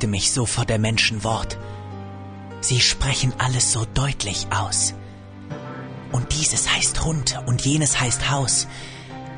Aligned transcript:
fürchte 0.00 0.08
mich 0.08 0.32
so 0.32 0.46
vor 0.46 0.64
der 0.64 0.78
Menschen 0.78 1.24
Wort. 1.24 1.58
Sie 2.62 2.80
sprechen 2.80 3.34
alles 3.36 3.70
so 3.70 3.84
deutlich 3.92 4.46
aus. 4.50 4.94
Und 6.10 6.32
dieses 6.32 6.74
heißt 6.74 7.04
Hund 7.04 7.38
und 7.44 7.66
jenes 7.66 8.00
heißt 8.00 8.30
Haus. 8.30 8.66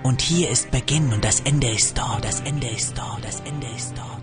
Und 0.05 0.23
hier 0.23 0.51
ist 0.51 0.71
Beginn 0.71 1.13
und 1.13 1.25
das 1.25 1.41
Ende 1.41 1.69
ist 1.69 1.99
dort, 1.99 2.25
das 2.25 2.41
Ende 2.43 2.69
ist 2.69 2.97
dort, 2.97 3.25
das 3.25 3.41
Ende 3.41 3.67
ist 3.77 3.95
dort. 3.97 4.23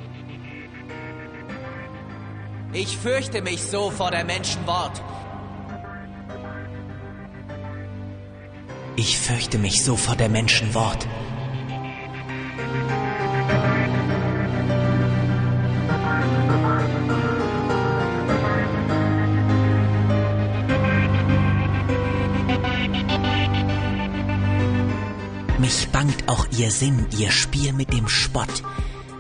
Ich 2.72 2.98
fürchte 2.98 3.42
mich 3.42 3.62
so 3.62 3.92
vor 3.92 4.10
der 4.10 4.24
Menschen 4.24 4.66
Wort. 4.66 5.02
Ich 8.96 9.18
fürchte 9.18 9.58
mich 9.58 9.84
so 9.84 9.98
vor 9.98 10.16
der 10.16 10.30
Menschen 10.30 10.74
Wort. 10.74 11.06
Auch 26.30 26.46
ihr 26.52 26.70
Sinn, 26.70 27.08
ihr 27.18 27.32
Spiel 27.32 27.74
mit 27.74 27.92
dem 27.92 28.08
Spott. 28.08 28.64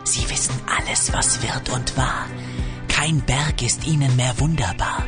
Sie 0.03 0.29
wissen 0.29 0.53
alles, 0.77 1.11
was 1.11 1.41
wird 1.41 1.69
und 1.69 1.97
war. 1.97 2.27
Kein 2.87 3.21
Berg 3.21 3.61
ist 3.63 3.87
ihnen 3.87 4.15
mehr 4.15 4.39
wunderbar. 4.39 5.05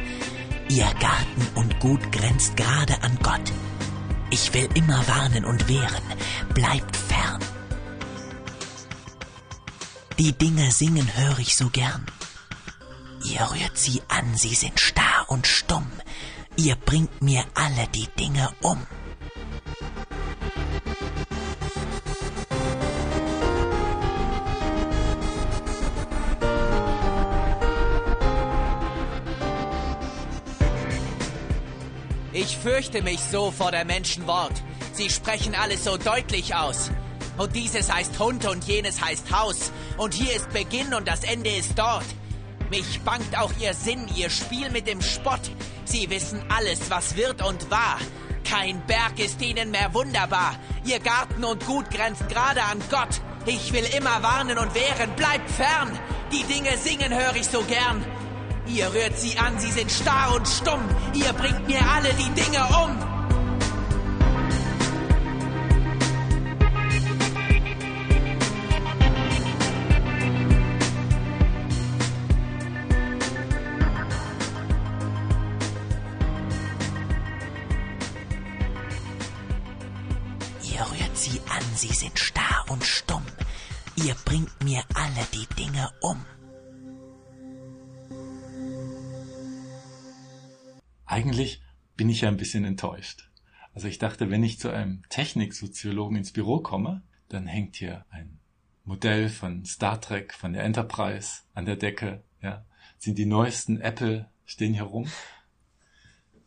Ihr 0.67 0.91
Garten 0.99 1.47
und 1.55 1.79
Gut 1.79 2.11
grenzt 2.11 2.57
gerade 2.57 3.01
an 3.03 3.17
Gott. 3.21 3.53
Ich 4.31 4.53
will 4.53 4.67
immer 4.73 5.08
warnen 5.08 5.45
und 5.45 5.67
wehren, 5.67 6.03
bleibt 6.53 6.95
fern. 6.97 7.39
Die 10.17 10.33
Dinge 10.33 10.71
singen 10.71 11.09
höre 11.15 11.39
ich 11.39 11.55
so 11.55 11.69
gern. 11.69 12.05
Ihr 13.23 13.41
rührt 13.41 13.77
sie 13.77 14.02
an, 14.08 14.36
sie 14.36 14.55
sind 14.55 14.80
starr 14.80 15.25
und 15.27 15.45
stumm. 15.45 15.91
Ihr 16.55 16.75
bringt 16.75 17.21
mir 17.21 17.43
alle 17.53 17.88
die 17.93 18.08
Dinge 18.17 18.49
um. 18.61 18.81
Ich 32.33 32.57
fürchte 32.57 33.01
mich 33.01 33.19
so 33.19 33.51
vor 33.51 33.71
der 33.71 33.83
Menschen 33.83 34.25
Wort. 34.25 34.53
Sie 34.93 35.09
sprechen 35.09 35.53
alles 35.53 35.83
so 35.83 35.97
deutlich 35.97 36.55
aus. 36.55 36.89
Und 37.37 37.55
dieses 37.55 37.91
heißt 37.91 38.17
Hund 38.19 38.45
und 38.45 38.63
jenes 38.63 39.03
heißt 39.03 39.31
Haus. 39.37 39.71
Und 39.97 40.13
hier 40.13 40.33
ist 40.33 40.49
Beginn 40.52 40.93
und 40.93 41.09
das 41.09 41.25
Ende 41.25 41.49
ist 41.49 41.77
dort. 41.77 42.05
Mich 42.69 43.02
bangt 43.02 43.37
auch 43.37 43.52
ihr 43.59 43.73
Sinn, 43.73 44.07
ihr 44.15 44.29
Spiel 44.29 44.69
mit 44.69 44.87
dem 44.87 45.02
Spott. 45.02 45.41
Sie 45.83 46.09
wissen 46.09 46.41
alles, 46.47 46.89
was 46.89 47.17
wird 47.17 47.45
und 47.45 47.69
war. 47.69 47.99
Kein 48.49 48.81
Berg 48.87 49.19
ist 49.19 49.41
ihnen 49.41 49.69
mehr 49.71 49.93
wunderbar. 49.93 50.55
Ihr 50.85 50.99
Garten 50.99 51.43
und 51.43 51.65
Gut 51.65 51.89
grenzt 51.89 52.29
gerade 52.29 52.63
an 52.63 52.81
Gott. 52.89 53.21
Ich 53.45 53.73
will 53.73 53.85
immer 53.97 54.23
warnen 54.23 54.57
und 54.57 54.73
wehren, 54.73 55.15
bleibt 55.17 55.49
fern. 55.49 55.99
Die 56.31 56.43
Dinge 56.43 56.77
singen 56.77 57.13
höre 57.13 57.35
ich 57.35 57.47
so 57.47 57.61
gern. 57.63 58.05
Ihr 58.73 58.94
rührt 58.94 59.17
sie 59.17 59.38
an, 59.38 59.59
sie 59.59 59.69
sind 59.72 59.91
starr 59.91 60.33
und 60.33 60.47
stumm. 60.47 60.80
Ihr 61.14 61.33
bringt 61.33 61.67
mir 61.67 61.81
alle 61.89 62.14
die 62.14 62.30
Dinge 62.41 62.66
um. 62.83 62.97
Ihr 80.64 80.80
rührt 80.80 81.17
sie 81.17 81.42
an, 81.49 81.64
sie 81.76 81.93
sind 81.93 82.17
starr 82.17 82.64
und 82.70 82.86
stumm. 82.86 83.26
Ihr 83.95 84.15
bringt 84.23 84.64
mir 84.64 84.82
alle 84.93 85.27
die 85.33 85.48
Dinge 85.58 85.92
um. 85.99 86.26
Eigentlich 91.11 91.61
bin 91.98 92.08
ich 92.10 92.22
ja 92.22 92.30
ein 92.30 92.38
bisschen 92.38 92.64
enttäuscht. 92.64 93.30
Also 93.73 93.89
ich 93.89 93.99
dachte, 93.99 94.30
wenn 94.30 94.45
ich 94.45 94.60
zu 94.60 94.70
einem 94.70 95.04
Techniksoziologen 95.10 96.16
ins 96.16 96.32
Büro 96.32 96.60
komme, 96.60 97.02
dann 97.27 97.48
hängt 97.48 97.76
hier 97.76 98.05
ein 98.10 98.39
Modell 98.86 99.27
von 99.27 99.66
Star 99.66 100.00
Trek, 100.00 100.33
von 100.33 100.54
der 100.54 100.64
Enterprise 100.64 101.42
an 101.54 101.66
der 101.66 101.76
Decke, 101.76 102.23
ja. 102.42 102.66
Sind 102.98 103.17
die 103.17 103.26
neuesten 103.26 103.82
Apple 103.82 104.30
stehen 104.45 104.73
hier 104.73 104.83
rum. 104.83 105.08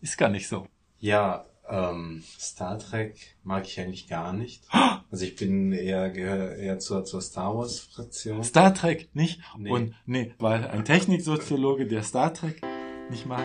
Ist 0.01 0.17
gar 0.17 0.31
nicht 0.31 0.49
so. 0.49 0.67
Ja, 0.99 1.45
ähm, 1.69 2.23
Star 2.39 2.79
Trek 2.79 3.37
mag 3.43 3.67
ich 3.67 3.79
eigentlich 3.79 4.09
gar 4.09 4.33
nicht. 4.33 4.65
Also 5.11 5.27
ich 5.27 5.37
bin 5.37 5.71
eher 5.71 6.11
gehöre 6.11 6.57
eher 6.57 6.81
zur, 6.81 7.05
zur 7.05 7.21
Star 7.21 7.55
Wars 7.57 7.79
Fraktion. 7.79 8.43
Star 8.43 8.75
Trek 8.75 9.15
nicht 9.15 9.41
Nee. 9.57 9.71
und 9.71 9.95
nee, 10.07 10.35
weil 10.39 10.67
ein 10.67 10.85
Techniksoziologe, 10.85 11.87
der 11.87 12.03
Star 12.03 12.35
Trek 12.35 12.63
nicht 13.11 13.27
mag. 13.27 13.45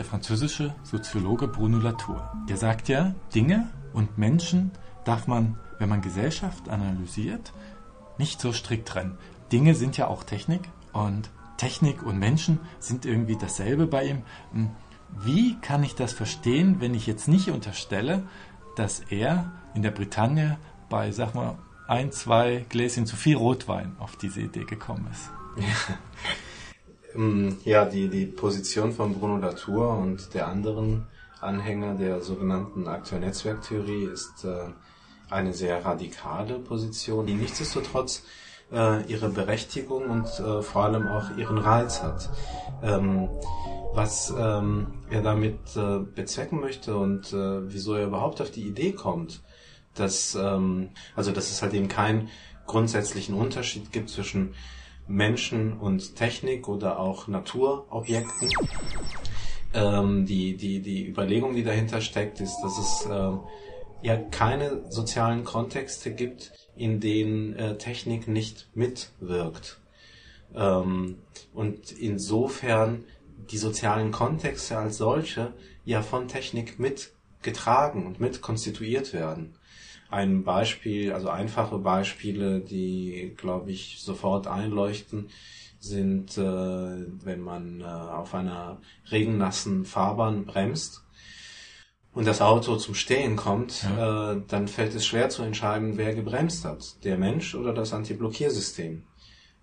Der 0.00 0.06
französische 0.06 0.74
Soziologe 0.82 1.46
Bruno 1.46 1.76
Latour. 1.76 2.32
Der 2.48 2.56
sagt 2.56 2.88
ja, 2.88 3.14
Dinge 3.34 3.68
und 3.92 4.16
Menschen 4.16 4.70
darf 5.04 5.26
man, 5.26 5.58
wenn 5.78 5.90
man 5.90 6.00
Gesellschaft 6.00 6.70
analysiert, 6.70 7.52
nicht 8.16 8.40
so 8.40 8.54
strikt 8.54 8.88
trennen. 8.88 9.18
Dinge 9.52 9.74
sind 9.74 9.98
ja 9.98 10.06
auch 10.06 10.24
Technik 10.24 10.62
und 10.94 11.28
Technik 11.58 12.02
und 12.02 12.18
Menschen 12.18 12.60
sind 12.78 13.04
irgendwie 13.04 13.36
dasselbe 13.36 13.86
bei 13.86 14.06
ihm. 14.06 14.22
Hm, 14.52 14.70
Wie 15.18 15.58
kann 15.60 15.84
ich 15.84 15.96
das 15.96 16.14
verstehen, 16.14 16.80
wenn 16.80 16.94
ich 16.94 17.06
jetzt 17.06 17.28
nicht 17.28 17.50
unterstelle, 17.50 18.22
dass 18.76 19.00
er 19.00 19.52
in 19.74 19.82
der 19.82 19.90
Bretagne 19.90 20.56
bei, 20.88 21.12
sag 21.12 21.34
mal, 21.34 21.58
ein, 21.88 22.10
zwei 22.10 22.64
Gläschen 22.70 23.04
zu 23.04 23.16
viel 23.16 23.36
Rotwein 23.36 23.96
auf 23.98 24.16
diese 24.16 24.40
Idee 24.40 24.64
gekommen 24.64 25.06
ist? 25.12 25.28
Ähm, 25.58 25.64
Ja, 27.64 27.84
die, 27.86 28.08
die 28.08 28.26
Position 28.26 28.92
von 28.92 29.14
Bruno 29.14 29.38
Latour 29.38 29.98
und 29.98 30.32
der 30.32 30.46
anderen 30.46 31.06
Anhänger 31.40 31.94
der 31.94 32.20
sogenannten 32.20 32.86
Akteur-Netzwerktheorie 32.86 34.04
ist 34.04 34.44
äh, 34.44 34.68
eine 35.28 35.52
sehr 35.52 35.84
radikale 35.84 36.58
Position, 36.58 37.26
die 37.26 37.34
nichtsdestotrotz 37.34 38.24
äh, 38.72 39.02
ihre 39.10 39.28
Berechtigung 39.28 40.04
und 40.08 40.26
äh, 40.38 40.62
vor 40.62 40.84
allem 40.84 41.08
auch 41.08 41.36
ihren 41.36 41.58
Reiz 41.58 42.02
hat. 42.02 42.28
Ähm, 42.82 43.28
was 43.92 44.32
ähm, 44.38 44.86
er 45.10 45.22
damit 45.22 45.58
bezwecken 46.14 46.60
möchte 46.60 46.96
und 46.96 47.32
wieso 47.32 47.96
er 47.96 48.06
überhaupt 48.06 48.40
auf 48.40 48.52
die 48.52 48.62
Idee 48.62 48.92
kommt, 48.92 49.42
dass 49.96 50.36
ähm, 50.36 50.90
also 51.16 51.32
dass 51.32 51.50
es 51.50 51.60
halt 51.60 51.74
eben 51.74 51.88
keinen 51.88 52.28
grundsätzlichen 52.68 53.34
Unterschied 53.34 53.90
gibt 53.90 54.10
zwischen 54.10 54.54
Menschen 55.10 55.72
und 55.78 56.16
Technik 56.16 56.68
oder 56.68 56.98
auch 56.98 57.26
Naturobjekten. 57.26 58.48
Ähm, 59.74 60.24
die, 60.26 60.56
die, 60.56 60.80
die 60.80 61.06
Überlegung, 61.08 61.54
die 61.54 61.64
dahinter 61.64 62.00
steckt, 62.00 62.40
ist, 62.40 62.56
dass 62.62 62.78
es 62.78 63.08
ähm, 63.10 63.40
ja 64.02 64.16
keine 64.16 64.90
sozialen 64.90 65.44
Kontexte 65.44 66.14
gibt, 66.14 66.52
in 66.76 67.00
denen 67.00 67.54
äh, 67.54 67.76
Technik 67.76 68.28
nicht 68.28 68.68
mitwirkt. 68.74 69.80
Ähm, 70.54 71.18
und 71.52 71.92
insofern 71.92 73.04
die 73.50 73.58
sozialen 73.58 74.12
Kontexte 74.12 74.78
als 74.78 74.96
solche 74.96 75.52
ja 75.84 76.02
von 76.02 76.28
Technik 76.28 76.78
mitgetragen 76.78 78.06
und 78.06 78.20
mit 78.20 78.42
konstituiert 78.42 79.12
werden. 79.12 79.54
Ein 80.10 80.44
Beispiel, 80.44 81.12
also 81.12 81.28
einfache 81.28 81.78
Beispiele, 81.78 82.60
die, 82.60 83.34
glaube 83.36 83.70
ich, 83.70 84.00
sofort 84.00 84.46
einleuchten, 84.46 85.28
sind, 85.78 86.36
äh, 86.36 86.42
wenn 86.42 87.40
man 87.40 87.80
äh, 87.80 87.84
auf 87.84 88.34
einer 88.34 88.80
regennassen 89.10 89.84
Fahrbahn 89.84 90.44
bremst 90.44 91.04
und 92.12 92.26
das 92.26 92.42
Auto 92.42 92.76
zum 92.76 92.94
Stehen 92.94 93.36
kommt, 93.36 93.84
äh, 93.84 94.36
dann 94.46 94.68
fällt 94.68 94.94
es 94.94 95.06
schwer 95.06 95.30
zu 95.30 95.42
entscheiden, 95.42 95.96
wer 95.96 96.14
gebremst 96.14 96.64
hat, 96.64 97.02
der 97.04 97.16
Mensch 97.16 97.54
oder 97.54 97.72
das 97.72 97.94
Antiblockiersystem. 97.94 99.04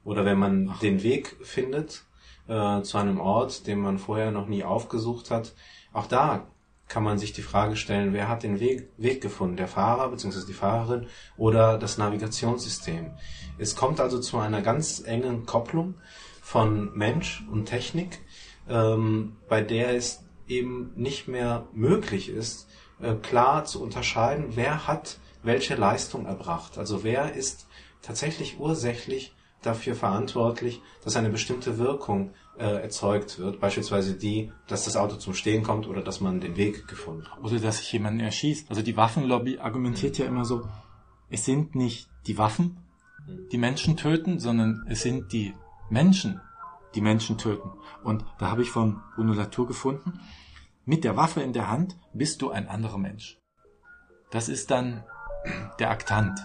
Oder 0.03 0.25
wenn 0.25 0.39
man 0.39 0.73
den 0.81 1.03
Weg 1.03 1.35
findet 1.41 2.05
äh, 2.47 2.81
zu 2.81 2.97
einem 2.97 3.19
Ort, 3.19 3.67
den 3.67 3.79
man 3.79 3.97
vorher 3.97 4.31
noch 4.31 4.47
nie 4.47 4.63
aufgesucht 4.63 5.31
hat. 5.31 5.53
Auch 5.93 6.07
da 6.07 6.47
kann 6.87 7.03
man 7.03 7.17
sich 7.17 7.33
die 7.33 7.41
Frage 7.41 7.75
stellen, 7.75 8.13
wer 8.13 8.29
hat 8.29 8.43
den 8.43 8.59
Weg, 8.59 8.89
Weg 8.97 9.21
gefunden, 9.21 9.57
der 9.57 9.67
Fahrer 9.67 10.09
bzw. 10.09 10.45
die 10.47 10.53
Fahrerin 10.53 11.07
oder 11.35 11.77
das 11.77 11.97
Navigationssystem. 11.97 13.11
Es 13.57 13.75
kommt 13.75 13.99
also 13.99 14.19
zu 14.19 14.37
einer 14.37 14.61
ganz 14.61 15.01
engen 15.05 15.45
Kopplung 15.45 15.95
von 16.41 16.95
Mensch 16.95 17.43
und 17.51 17.65
Technik, 17.65 18.19
ähm, 18.69 19.35
bei 19.49 19.61
der 19.61 19.95
es 19.95 20.23
eben 20.47 20.93
nicht 20.95 21.27
mehr 21.27 21.67
möglich 21.73 22.29
ist, 22.29 22.69
äh, 23.01 23.15
klar 23.15 23.65
zu 23.65 23.81
unterscheiden, 23.81 24.55
wer 24.55 24.87
hat 24.87 25.19
welche 25.43 25.75
Leistung 25.75 26.25
erbracht. 26.25 26.77
Also 26.77 27.03
wer 27.03 27.33
ist 27.33 27.67
tatsächlich 28.01 28.59
ursächlich 28.59 29.35
dafür 29.61 29.95
verantwortlich, 29.95 30.81
dass 31.03 31.15
eine 31.15 31.29
bestimmte 31.29 31.77
Wirkung 31.77 32.33
äh, 32.59 32.81
erzeugt 32.81 33.39
wird, 33.39 33.59
beispielsweise 33.59 34.15
die, 34.15 34.51
dass 34.67 34.85
das 34.85 34.97
Auto 34.97 35.15
zum 35.15 35.33
Stehen 35.33 35.63
kommt 35.63 35.87
oder 35.87 36.01
dass 36.01 36.21
man 36.21 36.41
den 36.41 36.57
Weg 36.57 36.87
gefunden 36.87 37.27
hat. 37.29 37.39
Oder 37.43 37.59
dass 37.59 37.77
sich 37.77 37.91
jemanden 37.91 38.19
erschießt. 38.19 38.69
Also 38.69 38.81
die 38.81 38.97
Waffenlobby 38.97 39.59
argumentiert 39.59 40.17
ja 40.17 40.25
immer 40.25 40.45
so, 40.45 40.67
es 41.29 41.45
sind 41.45 41.75
nicht 41.75 42.09
die 42.25 42.37
Waffen, 42.37 42.77
die 43.51 43.57
Menschen 43.57 43.97
töten, 43.97 44.39
sondern 44.39 44.85
es 44.87 45.01
sind 45.01 45.33
die 45.33 45.53
Menschen, 45.89 46.41
die 46.95 47.01
Menschen 47.01 47.37
töten. 47.37 47.71
Und 48.03 48.25
da 48.39 48.51
habe 48.51 48.61
ich 48.61 48.71
von 48.71 49.01
Bruno 49.15 49.33
Latour 49.33 49.67
gefunden, 49.67 50.19
mit 50.85 51.03
der 51.03 51.17
Waffe 51.17 51.41
in 51.41 51.53
der 51.53 51.69
Hand 51.69 51.97
bist 52.13 52.41
du 52.41 52.49
ein 52.49 52.67
anderer 52.67 52.97
Mensch. 52.97 53.41
Das 54.31 54.47
ist 54.47 54.71
dann 54.71 55.03
der 55.79 55.91
Aktant, 55.91 56.39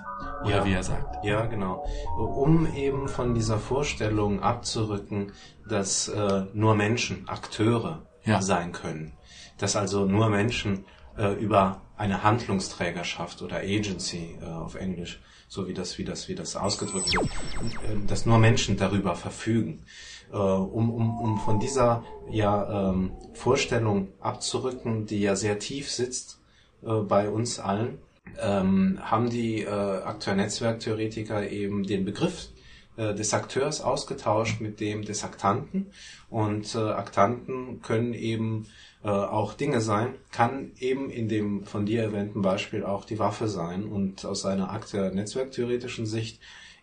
oder 0.45 0.57
ja, 0.57 0.65
wie 0.65 0.73
er 0.73 0.83
sagt. 0.83 1.25
Ja, 1.25 1.47
genau. 1.47 1.87
Um 2.17 2.73
eben 2.75 3.09
von 3.09 3.35
dieser 3.35 3.59
Vorstellung 3.59 4.43
abzurücken, 4.43 5.33
dass 5.69 6.09
äh, 6.09 6.45
nur 6.53 6.75
Menschen 6.75 7.29
Akteure 7.29 8.03
ja. 8.25 8.43
sein 8.43 8.73
können. 8.73 9.13
Dass 9.59 9.77
also 9.77 10.05
nur 10.07 10.29
Menschen 10.29 10.85
äh, 11.17 11.33
über 11.35 11.83
eine 11.97 12.23
Handlungsträgerschaft 12.23 13.43
oder 13.43 13.57
Agency 13.59 14.39
äh, 14.41 14.47
auf 14.47 14.75
Englisch, 14.75 15.21
so 15.49 15.69
wie 15.69 15.75
das, 15.75 15.99
wie 15.99 16.05
das, 16.05 16.29
wie 16.29 16.35
das 16.35 16.57
ausgedrückt 16.57 17.15
wird, 17.15 17.27
äh, 17.27 18.07
dass 18.07 18.27
nur 18.27 18.39
Menschen 18.39 18.77
darüber 18.77 19.15
verfügen. 19.15 19.85
Äh, 20.33 20.37
um, 20.37 20.91
um, 20.91 21.21
um 21.21 21.39
von 21.39 21.61
dieser 21.61 22.05
ja, 22.31 22.91
ähm, 22.91 23.13
Vorstellung 23.35 24.09
abzurücken, 24.21 25.07
die 25.07 25.21
ja 25.21 25.37
sehr 25.37 25.59
tief 25.59 25.91
sitzt 25.91 26.41
äh, 26.83 26.93
bei 27.01 27.29
uns 27.29 27.59
allen, 27.59 27.99
ähm, 28.41 28.99
haben 29.03 29.31
die 29.31 29.63
äh, 29.63 29.69
Akteur-Netzwerktheoretiker 29.69 31.51
eben 31.51 31.85
den 31.85 32.05
Begriff 32.05 32.49
äh, 32.97 33.15
des 33.15 33.33
Akteurs 33.33 33.81
ausgetauscht 33.81 34.61
mit 34.61 34.81
dem 34.81 35.05
des 35.05 35.25
Aktanten. 35.25 35.87
Und 36.31 36.75
äh, 36.75 36.79
Aktanten 36.79 37.81
können 37.83 38.15
eben 38.15 38.67
äh, 39.03 39.09
auch 39.09 39.55
Dinge 39.55 39.81
sein, 39.81 40.15
kann 40.31 40.73
eben 40.79 41.11
in 41.11 41.29
dem 41.29 41.65
von 41.65 41.87
dir 41.87 42.03
erwähnten 42.03 42.43
Beispiel 42.43 42.85
auch 42.85 43.05
die 43.05 43.19
Waffe 43.19 43.49
sein. 43.49 43.85
Und 43.85 44.25
aus 44.25 44.45
einer 44.45 44.71
Akteur-Netzwerktheoretischen 44.71 46.07
Sicht 46.07 46.41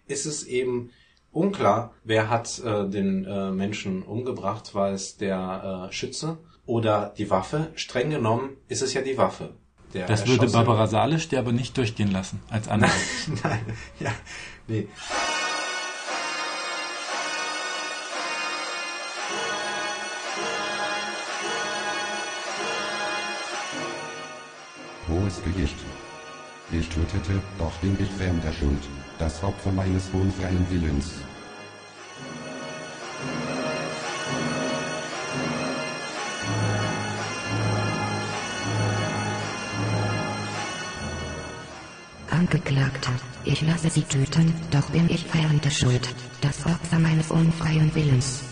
ist 0.07 0.25
es 0.25 0.43
eben 0.43 0.91
unklar, 1.31 1.93
wer 2.03 2.29
hat 2.29 2.59
äh, 2.59 2.89
den 2.89 3.25
äh, 3.25 3.51
Menschen 3.51 4.03
umgebracht, 4.03 4.73
war 4.73 4.91
es 4.91 5.17
der 5.17 5.89
äh, 5.89 5.93
Schütze 5.93 6.37
oder 6.65 7.13
die 7.17 7.29
Waffe. 7.29 7.67
Streng 7.75 8.09
genommen 8.09 8.57
ist 8.67 8.81
es 8.81 8.93
ja 8.93 9.01
die 9.01 9.17
Waffe 9.17 9.53
der 9.93 10.07
Das 10.07 10.27
würde 10.27 10.47
Barbara 10.47 10.87
Salisch 10.87 11.29
dir 11.29 11.39
aber 11.39 11.51
nicht 11.51 11.77
durchgehen 11.77 12.11
lassen, 12.11 12.39
als 12.49 12.67
andere. 12.67 12.91
Nein, 13.27 13.39
nein, 13.43 13.59
ja, 13.99 14.11
nee. 14.67 14.87
Hohes 25.07 25.41
Gericht. 25.43 25.75
Ich 26.71 26.87
tötete, 26.87 27.41
doch 27.57 27.71
bin 27.81 27.97
ich 27.99 28.09
fremder 28.11 28.53
Schuld, 28.53 28.83
das 29.17 29.43
Opfer 29.43 29.71
meines 29.71 30.07
unfreien 30.13 30.67
Willens. 30.69 31.13
Angeklagter, 42.39 43.11
ich 43.43 43.61
lasse 43.63 43.89
sie 43.89 44.03
töten, 44.03 44.53
doch 44.71 44.89
bin 44.91 45.09
ich 45.09 45.25
fern 45.25 45.59
der 45.61 45.71
Schuld, 45.71 46.07
das 46.39 46.65
Opfer 46.65 46.97
meines 46.97 47.31
unfreien 47.31 47.93
Willens. 47.93 48.43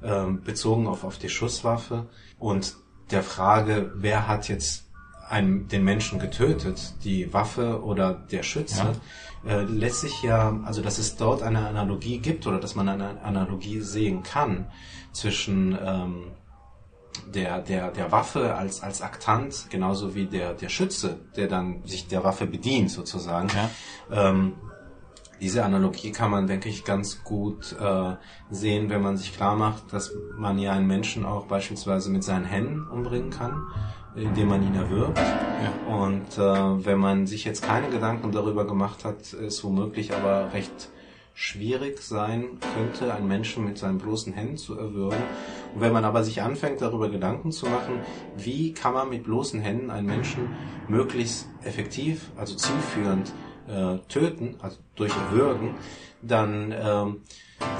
Ähm, 0.00 0.42
bezogen 0.44 0.86
auf, 0.86 1.02
auf 1.02 1.18
die 1.18 1.28
Schusswaffe 1.28 2.06
und 2.38 2.76
der 3.10 3.24
Frage, 3.24 3.92
wer 3.96 4.28
hat 4.28 4.48
jetzt 4.48 4.84
einen, 5.28 5.66
den 5.66 5.82
Menschen 5.82 6.20
getötet, 6.20 6.94
die 7.02 7.32
Waffe 7.32 7.82
oder 7.82 8.14
der 8.14 8.44
Schütze, 8.44 8.94
ja. 9.44 9.50
äh, 9.50 9.62
lässt 9.64 10.02
sich 10.02 10.22
ja, 10.22 10.56
also 10.64 10.82
dass 10.82 10.98
es 10.98 11.16
dort 11.16 11.42
eine 11.42 11.66
Analogie 11.66 12.18
gibt 12.18 12.46
oder 12.46 12.60
dass 12.60 12.76
man 12.76 12.88
eine 12.88 13.20
Analogie 13.22 13.80
sehen 13.80 14.22
kann 14.22 14.66
zwischen 15.10 15.76
ähm, 15.84 16.30
der, 17.34 17.60
der, 17.60 17.90
der 17.90 18.12
Waffe 18.12 18.54
als, 18.54 18.82
als 18.82 19.02
Aktant, 19.02 19.66
genauso 19.70 20.14
wie 20.14 20.26
der, 20.26 20.54
der 20.54 20.68
Schütze, 20.68 21.18
der 21.36 21.48
dann 21.48 21.82
sich 21.84 22.08
der 22.08 22.24
Waffe 22.24 22.46
bedient, 22.46 22.90
sozusagen. 22.90 23.48
Ja. 23.48 24.30
Ähm, 24.30 24.54
diese 25.40 25.64
Analogie 25.64 26.12
kann 26.12 26.30
man, 26.30 26.46
denke 26.46 26.68
ich, 26.68 26.84
ganz 26.84 27.24
gut 27.24 27.74
äh, 27.80 28.14
sehen, 28.50 28.90
wenn 28.90 29.02
man 29.02 29.16
sich 29.16 29.34
klar 29.34 29.56
macht, 29.56 29.92
dass 29.92 30.12
man 30.36 30.56
ja 30.58 30.72
einen 30.72 30.86
Menschen 30.86 31.26
auch 31.26 31.46
beispielsweise 31.46 32.10
mit 32.10 32.22
seinen 32.22 32.44
Händen 32.44 32.86
umbringen 32.88 33.30
kann, 33.30 33.66
indem 34.14 34.48
man 34.48 34.62
ihn 34.62 34.76
erwürgt. 34.76 35.18
Ja. 35.18 35.94
Und 35.96 36.38
äh, 36.38 36.86
wenn 36.86 36.98
man 36.98 37.26
sich 37.26 37.44
jetzt 37.44 37.64
keine 37.64 37.88
Gedanken 37.88 38.30
darüber 38.30 38.66
gemacht 38.66 39.04
hat, 39.04 39.32
ist 39.32 39.64
womöglich 39.64 40.14
aber 40.14 40.52
recht 40.52 40.90
schwierig 41.34 42.00
sein 42.02 42.58
könnte, 42.74 43.14
einen 43.14 43.28
Menschen 43.28 43.64
mit 43.64 43.78
seinen 43.78 43.98
bloßen 43.98 44.32
Händen 44.32 44.56
zu 44.56 44.78
erwürgen. 44.78 45.22
Und 45.74 45.80
wenn 45.80 45.92
man 45.92 46.04
aber 46.04 46.24
sich 46.24 46.42
anfängt, 46.42 46.80
darüber 46.80 47.08
Gedanken 47.08 47.52
zu 47.52 47.66
machen, 47.66 48.00
wie 48.36 48.72
kann 48.72 48.94
man 48.94 49.08
mit 49.08 49.24
bloßen 49.24 49.60
Händen 49.60 49.90
einen 49.90 50.06
Menschen 50.06 50.50
möglichst 50.88 51.48
effektiv, 51.64 52.30
also 52.36 52.54
zielführend 52.54 53.32
äh, 53.68 53.98
töten, 54.08 54.56
also 54.60 54.78
durch 54.96 55.12
Erwürgen, 55.16 55.74
dann 56.20 56.72
ähm, 56.72 57.22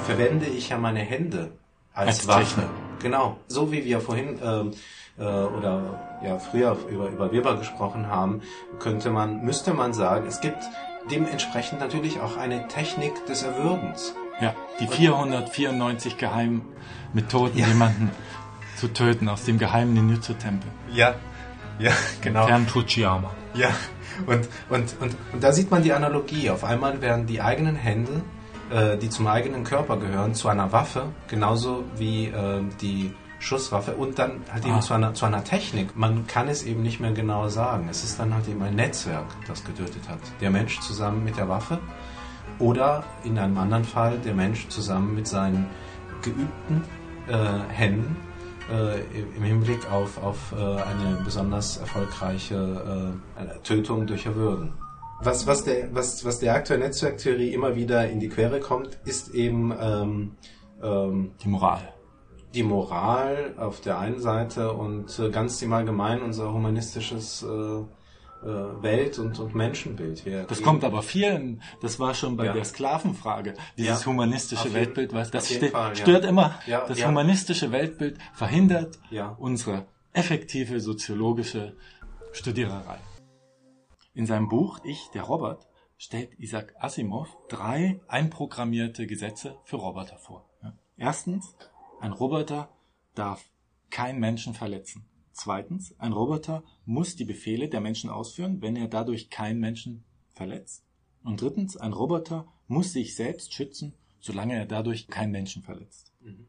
verwende 0.04 0.46
ich 0.46 0.70
ja 0.70 0.78
meine 0.78 1.00
Hände 1.00 1.52
als, 1.92 2.28
als 2.28 2.28
Waffe. 2.28 2.68
Genau, 3.00 3.36
so 3.48 3.72
wie 3.72 3.84
wir 3.84 4.00
vorhin 4.00 4.38
ähm, 4.42 4.70
äh, 5.18 5.22
oder 5.24 6.20
ja 6.24 6.38
früher 6.38 6.76
über 6.88 7.08
über 7.08 7.32
Weber 7.32 7.56
gesprochen 7.56 8.06
haben, 8.06 8.42
könnte 8.78 9.10
man 9.10 9.44
müsste 9.44 9.74
man 9.74 9.92
sagen, 9.92 10.26
es 10.26 10.40
gibt 10.40 10.62
dementsprechend 11.10 11.80
natürlich 11.80 12.20
auch 12.20 12.36
eine 12.36 12.68
Technik 12.68 13.26
des 13.26 13.42
Erwürgens. 13.42 14.14
Ja, 14.40 14.54
die 14.80 14.86
494 14.86 16.16
geheimen 16.16 16.62
Methoden, 17.12 17.58
ja. 17.58 17.66
jemanden 17.66 18.10
zu 18.76 18.88
töten 18.88 19.28
aus 19.28 19.44
dem 19.44 19.58
geheimen 19.58 19.94
Ninjutsu-Tempel. 19.94 20.70
Ja, 20.92 21.14
ja, 21.78 21.92
genau. 22.20 22.48
Herrn 22.48 22.66
Fujiyama. 22.66 23.30
Ja, 23.54 23.68
und, 24.26 24.48
und, 24.68 24.96
und, 25.00 25.16
und 25.32 25.42
da 25.42 25.52
sieht 25.52 25.70
man 25.70 25.82
die 25.82 25.92
Analogie. 25.92 26.50
Auf 26.50 26.64
einmal 26.64 27.00
werden 27.00 27.26
die 27.26 27.40
eigenen 27.40 27.76
Hände, 27.76 28.22
äh, 28.70 28.96
die 28.96 29.10
zum 29.10 29.26
eigenen 29.26 29.64
Körper 29.64 29.96
gehören, 29.98 30.34
zu 30.34 30.48
einer 30.48 30.72
Waffe, 30.72 31.06
genauso 31.28 31.84
wie 31.96 32.26
äh, 32.26 32.62
die 32.80 33.14
Schusswaffe 33.42 33.96
und 33.96 34.18
dann 34.20 34.44
halt 34.52 34.64
eben 34.64 34.76
ah. 34.76 34.80
zu, 34.80 34.94
einer, 34.94 35.14
zu 35.14 35.26
einer 35.26 35.42
Technik. 35.42 35.96
Man 35.96 36.28
kann 36.28 36.48
es 36.48 36.62
eben 36.62 36.82
nicht 36.82 37.00
mehr 37.00 37.12
genau 37.12 37.48
sagen. 37.48 37.88
Es 37.90 38.04
ist 38.04 38.18
dann 38.20 38.32
halt 38.32 38.48
eben 38.48 38.62
ein 38.62 38.76
Netzwerk, 38.76 39.26
das 39.48 39.64
getötet 39.64 40.08
hat. 40.08 40.20
Der 40.40 40.50
Mensch 40.50 40.78
zusammen 40.80 41.24
mit 41.24 41.36
der 41.36 41.48
Waffe 41.48 41.80
oder 42.60 43.02
in 43.24 43.36
einem 43.38 43.58
anderen 43.58 43.84
Fall 43.84 44.18
der 44.18 44.34
Mensch 44.34 44.68
zusammen 44.68 45.16
mit 45.16 45.26
seinen 45.26 45.66
geübten 46.22 46.84
äh, 47.26 47.72
Händen 47.72 48.16
äh, 48.70 49.00
im 49.36 49.42
Hinblick 49.42 49.90
auf, 49.90 50.22
auf 50.22 50.52
äh, 50.52 50.56
eine 50.56 51.20
besonders 51.24 51.78
erfolgreiche 51.78 53.12
äh, 53.36 53.58
Tötung 53.64 54.06
durch 54.06 54.24
Erwürgen. 54.24 54.74
Was, 55.20 55.48
was, 55.48 55.64
der, 55.64 55.92
was, 55.92 56.24
was 56.24 56.38
der 56.38 56.54
aktuelle 56.54 56.84
Netzwerktheorie 56.84 57.52
immer 57.52 57.74
wieder 57.74 58.08
in 58.08 58.20
die 58.20 58.28
Quere 58.28 58.60
kommt, 58.60 59.00
ist 59.04 59.34
eben 59.34 59.72
ähm, 59.80 60.36
ähm, 60.80 61.32
die 61.42 61.48
Moral 61.48 61.92
die 62.54 62.62
Moral 62.62 63.54
auf 63.58 63.80
der 63.80 63.98
einen 63.98 64.20
Seite 64.20 64.72
und 64.72 65.18
äh, 65.18 65.30
ganz 65.30 65.60
im 65.62 65.72
Allgemeinen 65.72 66.22
unser 66.22 66.52
humanistisches 66.52 67.42
äh, 67.42 67.46
äh, 67.46 68.82
Welt- 68.82 69.18
und, 69.18 69.38
und 69.38 69.54
Menschenbild. 69.54 70.26
Wir 70.26 70.44
das 70.44 70.62
kommt 70.62 70.84
aber 70.84 71.02
vielen, 71.02 71.62
das 71.80 72.00
war 72.00 72.14
schon 72.14 72.36
bei 72.36 72.46
ja. 72.46 72.52
der 72.52 72.64
Sklavenfrage, 72.64 73.54
dieses 73.78 74.00
ja. 74.00 74.06
humanistische 74.06 74.68
auf 74.68 74.74
Weltbild, 74.74 75.14
was 75.14 75.30
das 75.30 75.48
ste 75.48 75.68
Fall, 75.68 75.94
stört 75.96 76.24
ja. 76.24 76.30
immer. 76.30 76.58
das 76.66 77.06
humanistische 77.06 77.72
Weltbild 77.72 78.18
verhindert 78.34 78.98
unsere 79.38 79.86
effektive 80.12 80.80
soziologische 80.80 81.76
Studiererei. 82.32 82.98
In 84.14 84.26
seinem 84.26 84.48
Buch 84.48 84.80
Ich, 84.84 85.08
der 85.14 85.22
Robert, 85.22 85.66
stellt 85.96 86.38
Isaac 86.38 86.74
Asimov 86.80 87.28
drei 87.48 88.00
einprogrammierte 88.08 89.06
Gesetze 89.06 89.56
für 89.64 89.76
Roboter 89.76 90.18
vor. 90.18 90.48
Erstens, 90.96 91.56
ein 92.02 92.12
Roboter 92.12 92.68
darf 93.14 93.48
keinen 93.90 94.18
Menschen 94.18 94.54
verletzen. 94.54 95.04
Zweitens, 95.32 95.94
ein 96.00 96.12
Roboter 96.12 96.64
muss 96.84 97.14
die 97.14 97.24
Befehle 97.24 97.68
der 97.68 97.80
Menschen 97.80 98.10
ausführen, 98.10 98.60
wenn 98.60 98.74
er 98.74 98.88
dadurch 98.88 99.30
keinen 99.30 99.60
Menschen 99.60 100.02
verletzt. 100.34 100.84
Und 101.22 101.40
drittens, 101.40 101.76
ein 101.76 101.92
Roboter 101.92 102.48
muss 102.66 102.92
sich 102.92 103.14
selbst 103.14 103.54
schützen, 103.54 103.94
solange 104.18 104.56
er 104.56 104.66
dadurch 104.66 105.06
keinen 105.06 105.30
Menschen 105.30 105.62
verletzt. 105.62 106.12
Mhm. 106.20 106.46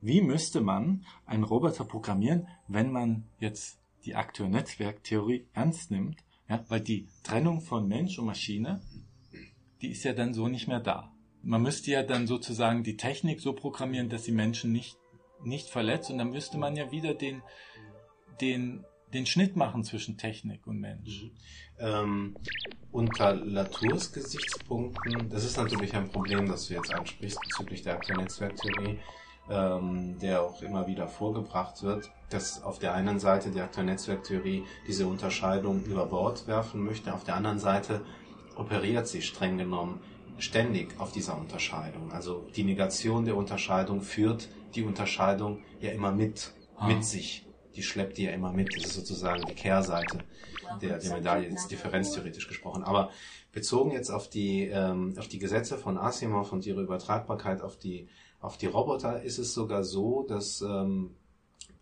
Wie 0.00 0.22
müsste 0.22 0.62
man 0.62 1.04
einen 1.26 1.44
Roboter 1.44 1.84
programmieren, 1.84 2.48
wenn 2.66 2.90
man 2.90 3.24
jetzt 3.40 3.78
die 4.06 4.14
aktuelle 4.14 4.52
Netzwerktheorie 4.52 5.46
ernst 5.52 5.90
nimmt? 5.90 6.24
Ja, 6.48 6.64
weil 6.68 6.80
die 6.80 7.08
Trennung 7.22 7.60
von 7.60 7.86
Mensch 7.86 8.18
und 8.18 8.24
Maschine, 8.24 8.80
die 9.82 9.90
ist 9.90 10.04
ja 10.04 10.14
dann 10.14 10.32
so 10.32 10.48
nicht 10.48 10.66
mehr 10.66 10.80
da. 10.80 11.11
Man 11.42 11.62
müsste 11.62 11.90
ja 11.90 12.02
dann 12.02 12.26
sozusagen 12.26 12.82
die 12.82 12.96
Technik 12.96 13.40
so 13.40 13.52
programmieren, 13.52 14.08
dass 14.08 14.24
sie 14.24 14.32
Menschen 14.32 14.72
nicht, 14.72 14.96
nicht 15.42 15.68
verletzt 15.68 16.10
und 16.10 16.18
dann 16.18 16.30
müsste 16.30 16.58
man 16.58 16.76
ja 16.76 16.90
wieder 16.92 17.14
den, 17.14 17.42
den, 18.40 18.84
den 19.12 19.26
Schnitt 19.26 19.56
machen 19.56 19.84
zwischen 19.84 20.16
Technik 20.16 20.66
und 20.66 20.78
Mensch. 20.80 21.24
Mhm. 21.24 21.30
Ähm, 21.78 22.36
unter 22.92 23.34
Latours 23.34 24.12
Gesichtspunkten, 24.12 25.30
das 25.30 25.44
ist 25.44 25.56
natürlich 25.56 25.94
ein 25.94 26.08
Problem, 26.10 26.46
das 26.46 26.68
du 26.68 26.74
jetzt 26.74 26.92
ansprichst 26.92 27.40
bezüglich 27.40 27.82
der 27.82 27.94
aktuellen 27.94 28.22
Netzwerktheorie, 28.22 28.98
ähm, 29.50 30.18
der 30.20 30.42
auch 30.42 30.62
immer 30.62 30.86
wieder 30.86 31.08
vorgebracht 31.08 31.82
wird, 31.82 32.10
dass 32.30 32.62
auf 32.62 32.78
der 32.78 32.94
einen 32.94 33.18
Seite 33.18 33.50
die 33.50 33.60
aktuelle 33.60 33.92
Netzwerktheorie 33.92 34.64
diese 34.86 35.06
Unterscheidung 35.06 35.84
über 35.84 36.06
Bord 36.06 36.46
werfen 36.46 36.84
möchte, 36.84 37.12
auf 37.12 37.24
der 37.24 37.36
anderen 37.36 37.58
Seite 37.58 38.02
operiert 38.56 39.08
sie 39.08 39.22
streng 39.22 39.58
genommen 39.58 40.00
ständig 40.38 40.98
auf 40.98 41.12
dieser 41.12 41.38
Unterscheidung. 41.38 42.12
Also 42.12 42.46
die 42.56 42.64
Negation 42.64 43.24
der 43.24 43.36
Unterscheidung 43.36 44.02
führt 44.02 44.48
die 44.74 44.82
Unterscheidung 44.82 45.62
ja 45.80 45.90
immer 45.90 46.12
mit, 46.12 46.52
ah. 46.76 46.88
mit 46.88 47.04
sich 47.04 47.46
die 47.74 47.82
schleppt 47.82 48.18
die 48.18 48.24
ja 48.24 48.32
immer 48.32 48.52
mit. 48.52 48.74
Das 48.74 48.84
ist 48.84 48.94
sozusagen 48.94 49.44
die 49.46 49.54
Kehrseite 49.54 50.18
der, 50.80 50.98
der 50.98 51.14
Medaille, 51.14 51.48
jetzt 51.48 51.70
differenztheoretisch 51.70 52.48
gesprochen. 52.48 52.84
Aber 52.84 53.10
bezogen 53.52 53.92
jetzt 53.92 54.10
auf 54.10 54.28
die, 54.28 54.64
ähm, 54.64 55.14
auf 55.18 55.28
die 55.28 55.38
Gesetze 55.38 55.78
von 55.78 55.98
Asimov 55.98 56.52
und 56.52 56.66
ihre 56.66 56.82
Übertragbarkeit 56.82 57.62
auf 57.62 57.76
die, 57.78 58.08
auf 58.40 58.58
die 58.58 58.66
Roboter, 58.66 59.22
ist 59.22 59.38
es 59.38 59.54
sogar 59.54 59.84
so, 59.84 60.24
dass 60.24 60.62
ähm, 60.62 61.14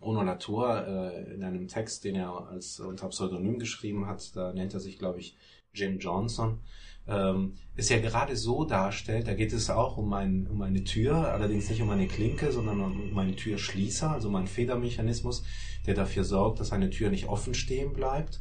Bruno 0.01 0.23
Latour 0.23 0.87
äh, 0.87 1.35
in 1.35 1.45
einem 1.45 1.69
Text, 1.69 2.05
den 2.05 2.17
er 2.17 2.49
als 2.49 2.81
unter 2.81 3.09
Pseudonym 3.09 3.59
geschrieben 3.59 4.07
hat, 4.07 4.35
da 4.35 4.53
nennt 4.53 4.75
er 4.75 4.81
sich, 4.81 4.99
glaube 4.99 5.21
ich, 5.21 5.37
Jim 5.73 5.99
Johnson, 5.99 6.61
ähm, 7.11 7.55
es 7.75 7.89
ja 7.89 7.99
gerade 7.99 8.37
so 8.37 8.65
darstellt, 8.65 9.27
da 9.27 9.35
geht 9.35 9.53
es 9.53 9.69
auch 9.69 9.97
um, 9.97 10.13
ein, 10.13 10.47
um 10.47 10.63
eine 10.63 10.85
Tür, 10.85 11.33
allerdings 11.33 11.69
nicht 11.69 11.83
um 11.83 11.91
eine 11.91 12.07
Klinke, 12.07 12.53
sondern 12.53 12.81
um 12.81 13.19
einen 13.19 13.37
Türschließer, 13.37 14.11
also 14.11 14.29
um 14.29 14.37
einen 14.37 14.47
Federmechanismus, 14.47 15.43
der 15.87 15.95
dafür 15.95 16.25
sorgt, 16.25 16.61
dass 16.61 16.73
eine 16.73 16.91
Tür 16.91 17.11
nicht 17.11 17.29
offen 17.29 17.55
stehen 17.55 17.93
bleibt, 17.93 18.41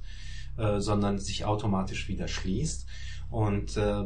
äh, 0.57 0.79
sondern 0.79 1.17
sich 1.17 1.45
automatisch 1.45 2.07
wieder 2.07 2.27
schließt. 2.27 2.85
Und 3.31 3.75
äh, 3.77 4.01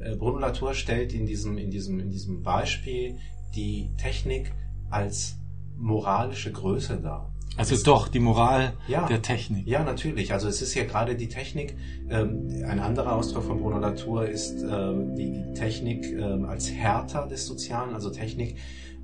äh, 0.00 0.16
Bruno 0.16 0.38
Latour 0.38 0.74
stellt 0.74 1.12
in 1.12 1.26
diesem, 1.26 1.56
in, 1.56 1.70
diesem, 1.70 1.98
in 2.00 2.10
diesem 2.10 2.42
Beispiel 2.42 3.18
die 3.54 3.94
Technik 3.96 4.52
als 4.90 5.36
moralische 5.76 6.52
Größe 6.52 7.00
dar. 7.00 7.33
Also 7.56 7.76
doch, 7.84 8.08
die 8.08 8.18
Moral 8.18 8.74
ja, 8.88 9.06
der 9.06 9.22
Technik. 9.22 9.66
Ja, 9.66 9.84
natürlich. 9.84 10.32
Also 10.32 10.48
es 10.48 10.60
ist 10.60 10.74
ja 10.74 10.84
gerade 10.84 11.14
die 11.14 11.28
Technik, 11.28 11.76
ähm, 12.10 12.48
ein 12.66 12.80
anderer 12.80 13.14
Ausdruck 13.14 13.44
von 13.44 13.60
Bruno 13.60 13.78
Latour 13.78 14.26
ist 14.26 14.62
ähm, 14.62 15.14
die, 15.14 15.54
Technik 15.54 16.04
ähm, 16.06 16.46
als 16.46 16.70
Härter 16.70 17.26
des 17.26 17.46
Sozialen. 17.46 17.94
Also 17.94 18.10
Technik 18.10 18.56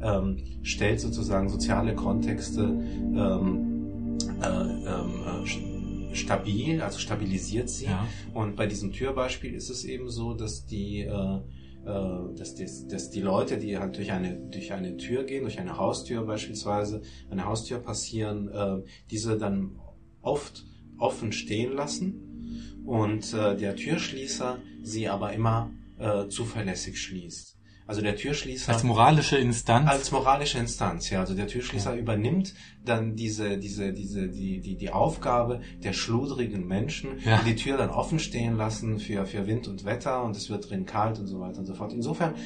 ähm, 0.03 0.39
stellt 0.63 1.01
sozusagen 1.01 1.49
soziale 1.49 1.95
Kontexte 1.95 2.63
ähm, 2.63 4.19
äh, 4.43 4.49
ähm, 4.49 6.11
äh, 6.11 6.15
stabil, 6.15 6.83
also 6.83 6.99
stabilisiert 6.99 7.71
sie. 7.71 7.87
Ja. 7.87 8.07
Und 8.35 8.57
bei 8.57 8.67
diesem 8.67 8.93
Türbeispiel 8.93 9.55
ist 9.55 9.71
es 9.71 9.85
eben 9.85 10.09
so, 10.09 10.35
dass 10.35 10.67
die 10.67 11.03
äh, 11.03 11.41
dass, 11.85 12.55
die, 12.55 12.67
dass 12.89 13.11
die 13.11 13.23
Leute, 13.23 13.59
die 13.59 13.79
halt 13.79 13.97
durch 13.97 14.13
eine, 14.13 14.37
durch 14.37 14.73
eine 14.73 14.97
Tür 14.97 15.25
gehen, 15.25 15.43
durch 15.43 15.59
eine 15.59 15.77
Haustür 15.79 16.25
beispielsweise, 16.25 17.03
eine 17.31 17.47
Haustür 17.47 17.79
passieren, 17.79 18.49
äh, 18.49 18.83
diese 19.11 19.39
dann 19.39 19.79
oft 20.23 20.67
offen 20.99 21.33
stehen 21.33 21.73
lassen 21.73 22.83
und 22.85 23.33
äh, 23.33 23.57
der 23.57 23.77
Türschließer 23.77 24.59
sie 24.83 25.09
aber 25.09 25.33
immer 25.33 25.71
äh, 25.99 26.29
zuverlässig 26.29 27.01
schließt. 27.01 27.60
Also 27.91 28.03
der 28.03 28.15
Türschließer. 28.15 28.73
Als 28.73 28.85
moralische 28.85 29.37
Instanz? 29.37 29.91
Als 29.91 30.13
moralische 30.13 30.59
Instanz, 30.59 31.11
ja. 31.11 31.19
Also 31.19 31.35
der 31.35 31.49
Türschließer 31.49 31.93
ja. 31.93 32.01
übernimmt 32.01 32.55
dann 32.85 33.17
diese, 33.17 33.59
diese, 33.59 33.93
diese, 33.93 34.29
die, 34.29 34.61
die, 34.61 34.77
die 34.77 34.91
Aufgabe 34.93 35.61
der 35.83 35.93
schludrigen 35.93 36.69
Menschen, 36.69 37.19
ja. 37.25 37.39
die 37.39 37.51
die 37.51 37.57
Tür 37.57 37.79
dann 37.79 37.91
offen 37.91 38.21
stehen 38.21 38.57
lassen 38.57 39.01
für, 39.01 39.27
für 39.27 39.49
Wind 39.49 39.67
und 39.67 39.85
Wetter 39.85 40.23
und 40.23 40.37
es 40.37 40.49
wird 40.49 40.71
drin 40.71 40.87
kalt 40.87 41.19
und 41.19 41.27
so 41.27 41.41
weiter 41.41 41.59
und 41.59 41.67
so 41.67 41.75
fort. 41.75 41.93
Insofern 41.93 42.37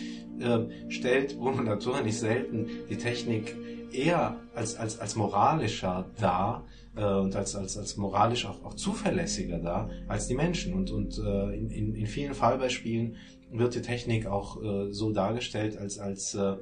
äh, 0.41 0.61
stellt 0.89 1.37
Bruno 1.39 1.61
Latour 1.61 2.01
nicht 2.01 2.19
selten 2.19 2.67
die 2.89 2.97
Technik 2.97 3.55
eher 3.93 4.41
als, 4.55 4.77
als, 4.77 4.99
als 4.99 5.15
moralischer 5.15 6.07
dar, 6.19 6.65
äh, 6.97 7.05
und 7.05 7.37
als, 7.37 7.55
als, 7.55 7.77
als 7.77 7.97
moralisch 7.99 8.47
auch, 8.47 8.65
auch 8.65 8.75
zuverlässiger 8.75 9.59
dar 9.59 9.91
als 10.09 10.27
die 10.27 10.35
Menschen. 10.35 10.73
Und, 10.73 10.91
und 10.91 11.19
äh, 11.19 11.55
in, 11.55 11.71
in, 11.71 11.95
in 11.95 12.07
vielen 12.07 12.35
Fallbeispielen 12.35 13.17
wird 13.59 13.75
die 13.75 13.83
Technik 13.83 14.27
auch 14.27 14.63
äh, 14.63 14.93
so 14.93 15.13
dargestellt 15.13 15.79
als, 15.79 15.99
als, 15.99 16.35
äh, 16.35 16.57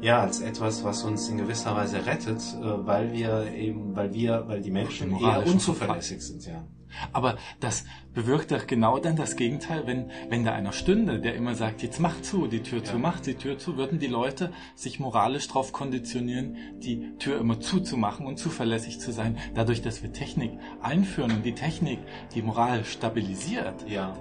ja, 0.00 0.20
als 0.20 0.40
etwas, 0.40 0.84
was 0.84 1.04
uns 1.04 1.28
in 1.28 1.38
gewisser 1.38 1.74
Weise 1.76 2.04
rettet, 2.04 2.40
äh, 2.60 2.86
weil 2.86 3.12
wir 3.12 3.52
eben, 3.54 3.94
weil 3.94 4.12
wir, 4.12 4.44
weil 4.46 4.60
die 4.60 4.70
Menschen 4.70 5.16
eher 5.18 5.46
unzuverlässig 5.46 6.20
sind, 6.20 6.46
ja. 6.46 6.64
Aber 7.12 7.38
das 7.58 7.84
bewirkt 8.12 8.52
doch 8.52 8.68
genau 8.68 8.98
dann 8.98 9.16
das 9.16 9.34
Gegenteil, 9.34 9.84
wenn, 9.86 10.12
wenn 10.28 10.44
da 10.44 10.52
einer 10.52 10.72
stünde, 10.72 11.20
der 11.20 11.34
immer 11.34 11.56
sagt, 11.56 11.82
jetzt 11.82 11.98
mach 11.98 12.20
zu, 12.22 12.46
die 12.46 12.62
Tür 12.62 12.78
ja. 12.78 12.84
zu, 12.84 12.98
mach 12.98 13.18
die 13.18 13.34
Tür 13.34 13.58
zu, 13.58 13.76
würden 13.76 13.98
die 13.98 14.06
Leute 14.06 14.52
sich 14.76 15.00
moralisch 15.00 15.48
darauf 15.48 15.72
konditionieren, 15.72 16.56
die 16.78 17.16
Tür 17.18 17.40
immer 17.40 17.58
zuzumachen 17.58 18.26
und 18.26 18.38
zuverlässig 18.38 19.00
zu 19.00 19.12
sein. 19.12 19.38
Dadurch, 19.56 19.82
dass 19.82 20.04
wir 20.04 20.12
Technik 20.12 20.52
einführen 20.80 21.32
und 21.32 21.44
die 21.44 21.54
Technik 21.54 21.98
die 22.34 22.42
Moral 22.42 22.84
stabilisiert, 22.84 23.88
ja 23.88 24.16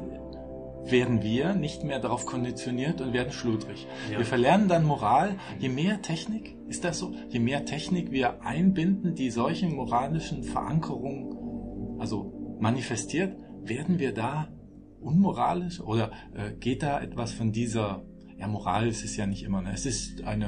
werden 0.86 1.22
wir 1.22 1.54
nicht 1.54 1.84
mehr 1.84 2.00
darauf 2.00 2.26
konditioniert 2.26 3.02
und 3.02 3.14
werden 3.14 3.32
schludrig. 3.32 3.88
Ja. 4.12 4.18
Wir 4.18 4.26
verlernen 4.26 4.68
dann 4.68 4.86
Moral. 4.86 5.38
Je 5.60 5.70
mehr 5.70 6.02
Technik, 6.02 6.56
ist 6.68 6.84
das 6.84 7.00
so? 7.00 7.14
Je 7.30 7.40
mehr 7.40 7.66
Technik 7.66 8.12
wir 8.12 8.42
einbinden, 8.44 9.16
die 9.16 9.32
solchen 9.32 9.76
moralischen 9.76 10.44
Verankerungen, 10.44 12.00
also 12.00 12.58
manifestiert, 12.60 13.38
werden 13.64 14.00
wir 14.00 14.14
da 14.14 14.50
unmoralisch 15.00 15.80
oder 15.82 16.12
äh, 16.34 16.54
geht 16.54 16.84
da 16.84 17.02
etwas 17.02 17.34
von 17.34 17.52
dieser, 17.52 18.04
ja, 18.38 18.48
Moral 18.48 18.88
ist 18.88 19.04
es 19.04 19.18
ja 19.18 19.26
nicht 19.26 19.44
immer, 19.44 19.62
ne? 19.62 19.72
es 19.74 19.86
ist 19.86 20.24
eine, 20.24 20.48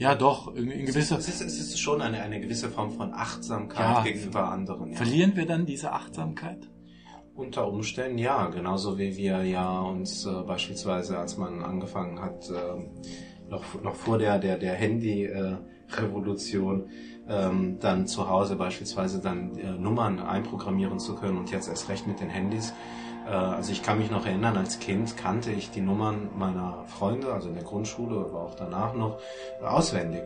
ja, 0.00 0.14
doch, 0.14 0.54
in, 0.54 0.70
in 0.70 0.86
gewisser. 0.86 1.18
Es 1.18 1.28
ist, 1.28 1.42
es 1.42 1.58
ist 1.58 1.78
schon 1.78 2.00
eine, 2.00 2.22
eine 2.22 2.40
gewisse 2.40 2.70
Form 2.70 2.90
von 2.90 3.12
Achtsamkeit 3.12 3.80
ja, 3.80 4.02
gegenüber 4.02 4.50
anderen. 4.50 4.92
Ja. 4.92 4.96
Verlieren 4.96 5.36
wir 5.36 5.44
dann 5.44 5.66
diese 5.66 5.92
Achtsamkeit? 5.92 6.70
Unter 7.40 7.66
Umständen 7.66 8.18
ja, 8.18 8.46
genauso 8.48 8.98
wie 8.98 9.16
wir 9.16 9.42
ja 9.44 9.80
uns 9.80 10.26
äh, 10.26 10.42
beispielsweise, 10.46 11.16
als 11.16 11.38
man 11.38 11.62
angefangen 11.62 12.20
hat, 12.20 12.50
äh, 12.50 12.74
noch, 13.48 13.82
noch 13.82 13.94
vor 13.94 14.18
der, 14.18 14.38
der, 14.38 14.58
der 14.58 14.74
Handy-Revolution, 14.74 16.90
äh, 17.26 17.46
ähm, 17.46 17.78
dann 17.80 18.06
zu 18.06 18.28
Hause 18.28 18.56
beispielsweise 18.56 19.22
dann 19.22 19.56
äh, 19.56 19.72
Nummern 19.72 20.20
einprogrammieren 20.20 20.98
zu 20.98 21.14
können 21.14 21.38
und 21.38 21.50
jetzt 21.50 21.70
erst 21.70 21.88
recht 21.88 22.06
mit 22.06 22.20
den 22.20 22.28
Handys. 22.28 22.74
Äh, 23.26 23.30
also 23.30 23.72
ich 23.72 23.82
kann 23.82 23.96
mich 23.96 24.10
noch 24.10 24.26
erinnern, 24.26 24.58
als 24.58 24.78
Kind 24.78 25.16
kannte 25.16 25.50
ich 25.50 25.70
die 25.70 25.80
Nummern 25.80 26.28
meiner 26.36 26.84
Freunde, 26.88 27.32
also 27.32 27.48
in 27.48 27.54
der 27.54 27.64
Grundschule, 27.64 28.20
aber 28.20 28.42
auch 28.42 28.54
danach 28.54 28.94
noch, 28.94 29.18
auswendig. 29.62 30.24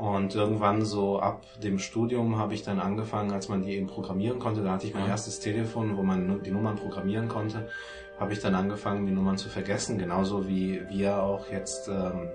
Und 0.00 0.34
irgendwann 0.34 0.82
so 0.86 1.20
ab 1.20 1.42
dem 1.62 1.78
Studium 1.78 2.38
habe 2.38 2.54
ich 2.54 2.62
dann 2.62 2.80
angefangen, 2.80 3.32
als 3.32 3.50
man 3.50 3.60
die 3.60 3.76
eben 3.76 3.86
programmieren 3.86 4.38
konnte, 4.38 4.62
da 4.62 4.72
hatte 4.72 4.86
ich 4.86 4.94
mein 4.94 5.04
ja. 5.04 5.10
erstes 5.10 5.40
Telefon, 5.40 5.98
wo 5.98 6.02
man 6.02 6.42
die 6.42 6.50
Nummern 6.50 6.76
programmieren 6.76 7.28
konnte, 7.28 7.68
habe 8.18 8.32
ich 8.32 8.40
dann 8.40 8.54
angefangen, 8.54 9.04
die 9.04 9.12
Nummern 9.12 9.36
zu 9.36 9.50
vergessen, 9.50 9.98
genauso 9.98 10.48
wie 10.48 10.80
wir 10.88 11.22
auch 11.22 11.50
jetzt 11.50 11.88
ähm, 11.88 12.30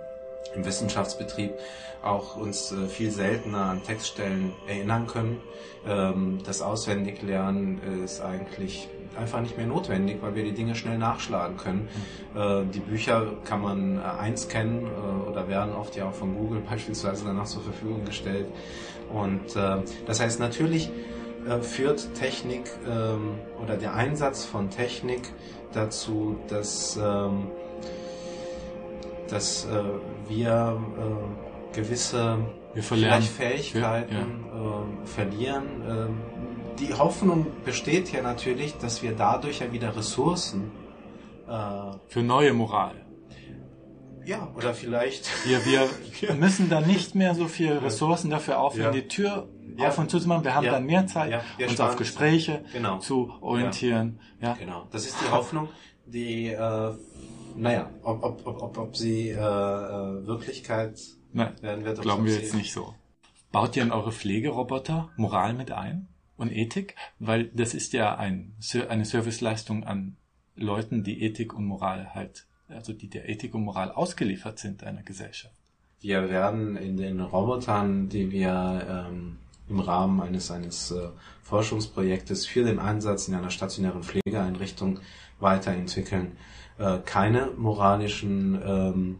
im 0.53 0.65
Wissenschaftsbetrieb 0.65 1.53
auch 2.03 2.35
uns 2.35 2.71
äh, 2.71 2.87
viel 2.87 3.11
seltener 3.11 3.65
an 3.65 3.83
Textstellen 3.83 4.53
erinnern 4.67 5.07
können. 5.07 5.41
Ähm, 5.87 6.39
das 6.45 6.61
Auswendiglernen 6.61 8.03
ist 8.03 8.21
eigentlich 8.21 8.87
einfach 9.17 9.39
nicht 9.39 9.57
mehr 9.57 9.65
notwendig, 9.65 10.17
weil 10.21 10.35
wir 10.35 10.43
die 10.43 10.51
Dinge 10.51 10.75
schnell 10.75 10.97
nachschlagen 10.97 11.55
können. 11.55 11.87
Mhm. 12.35 12.71
die 12.71 12.81
Bücher 12.81 13.27
kann 13.45 13.61
man 13.61 13.97
äh, 13.97 14.01
einscannen 14.01 14.87
äh, 14.87 15.29
oder 15.29 15.47
werden 15.47 15.73
oft 15.73 15.95
ja 15.95 16.09
auch 16.09 16.13
von 16.13 16.35
Google 16.35 16.59
beispielsweise 16.69 17.23
danach 17.25 17.45
zur 17.45 17.63
Verfügung 17.63 18.03
gestellt. 18.05 18.47
Und 19.13 19.55
das 19.55 20.19
heißt 20.19 20.39
natürlich, 20.39 20.91
äh, 21.47 21.61
führt 21.61 22.15
Technik 22.15 22.71
ähm, 22.87 23.35
oder 23.61 23.77
der 23.77 23.93
Einsatz 23.93 24.45
von 24.45 24.71
Technik 24.71 25.31
dazu, 25.73 26.37
dass, 26.47 26.97
ähm, 26.97 27.51
dass 29.29 29.65
äh, 29.65 29.83
wir 30.29 30.79
äh, 30.97 31.75
gewisse 31.75 32.37
Wir 32.73 32.83
verlieren. 32.83 33.21
Fähigkeiten 33.21 34.13
Ja, 34.47 34.81
äh, 34.81 35.05
verlieren. 35.07 35.63
Ähm, 35.87 36.17
die 36.79 36.93
Hoffnung 36.93 37.47
besteht 37.63 38.11
ja 38.11 38.21
natürlich, 38.21 38.77
dass 38.77 39.01
wir 39.01 39.13
dadurch 39.13 39.59
ja 39.59 39.71
wieder 39.71 39.95
Ressourcen 39.95 40.71
äh, 41.47 41.51
Für 42.07 42.21
neue 42.23 42.53
Moral. 42.53 42.95
ja, 44.25 44.49
oder 44.55 44.73
vielleicht 44.73 45.29
Wir, 45.47 45.59
wir 45.65 46.33
müssen 46.35 46.69
dann 46.69 46.85
nicht 46.87 47.15
mehr 47.15 47.35
so 47.35 47.47
viel 47.47 47.73
Ressourcen 47.77 48.29
dafür 48.29 48.59
aufwenden, 48.59 48.93
Ja. 48.95 49.01
die 49.01 49.07
Tür 49.07 49.47
Ja. 49.77 49.89
auf 49.89 49.97
und 49.99 50.09
zu 50.09 50.19
zu 50.19 50.27
machen. 50.27 50.43
Wir 50.43 50.55
haben 50.55 50.65
Ja. 50.65 50.71
dann 50.73 50.85
mehr 50.85 51.05
Zeit, 51.07 51.41
uns 51.65 51.79
auf 51.79 51.95
Gespräche 51.97 52.63
Genau. 52.73 52.97
zu 52.99 53.31
orientieren. 53.41 54.19
Ja. 54.41 54.53
Genau, 54.59 54.87
das 54.91 55.05
ist 55.05 55.17
die 55.21 55.31
Hoffnung, 55.31 55.69
die, 56.05 56.47
äh, 56.49 56.91
naja, 57.55 57.89
ob, 58.03 58.23
ob, 58.23 58.47
ob, 58.47 58.61
ob, 58.61 58.77
ob 58.77 58.97
sie 58.97 59.29
äh, 59.29 59.35
äh, 59.35 60.27
Wirklichkeit 60.27 60.99
Nein, 61.33 61.53
werden 61.61 61.85
wird. 61.85 62.01
glauben 62.01 62.25
wir 62.25 62.33
jetzt 62.33 62.53
nicht 62.53 62.73
so. 62.73 62.93
Baut 63.51 63.75
ihr 63.75 63.83
in 63.83 63.91
eure 63.91 64.11
Pflegeroboter 64.11 65.09
Moral 65.15 65.53
mit 65.53 65.71
ein 65.71 66.07
und 66.37 66.51
Ethik? 66.51 66.95
Weil 67.19 67.45
das 67.53 67.73
ist 67.73 67.93
ja 67.93 68.15
ein, 68.15 68.55
eine 68.89 69.05
Serviceleistung 69.05 69.83
an 69.83 70.17
Leuten, 70.55 71.03
die 71.03 71.21
Ethik 71.21 71.53
und 71.53 71.65
Moral 71.65 72.13
halt, 72.13 72.47
also 72.67 72.93
die 72.93 73.09
der 73.09 73.29
Ethik 73.29 73.53
und 73.55 73.63
Moral 73.63 73.91
ausgeliefert 73.91 74.59
sind 74.59 74.83
einer 74.83 75.03
Gesellschaft. 75.03 75.55
Wir 76.01 76.29
werden 76.29 76.75
in 76.75 76.97
den 76.97 77.19
Robotern, 77.19 78.09
die 78.09 78.31
wir 78.31 79.07
ähm, 79.09 79.37
im 79.69 79.79
Rahmen 79.79 80.21
eines, 80.21 80.51
eines 80.51 80.91
äh, 80.91 81.09
Forschungsprojektes 81.43 82.45
für 82.45 82.63
den 82.63 82.79
Einsatz 82.79 83.27
in 83.27 83.35
einer 83.35 83.49
stationären 83.49 84.03
Pflegeeinrichtung 84.03 84.99
weiterentwickeln, 85.39 86.37
äh, 86.77 86.99
keine 87.05 87.47
moralischen 87.57 88.55
ähm, 88.65 89.19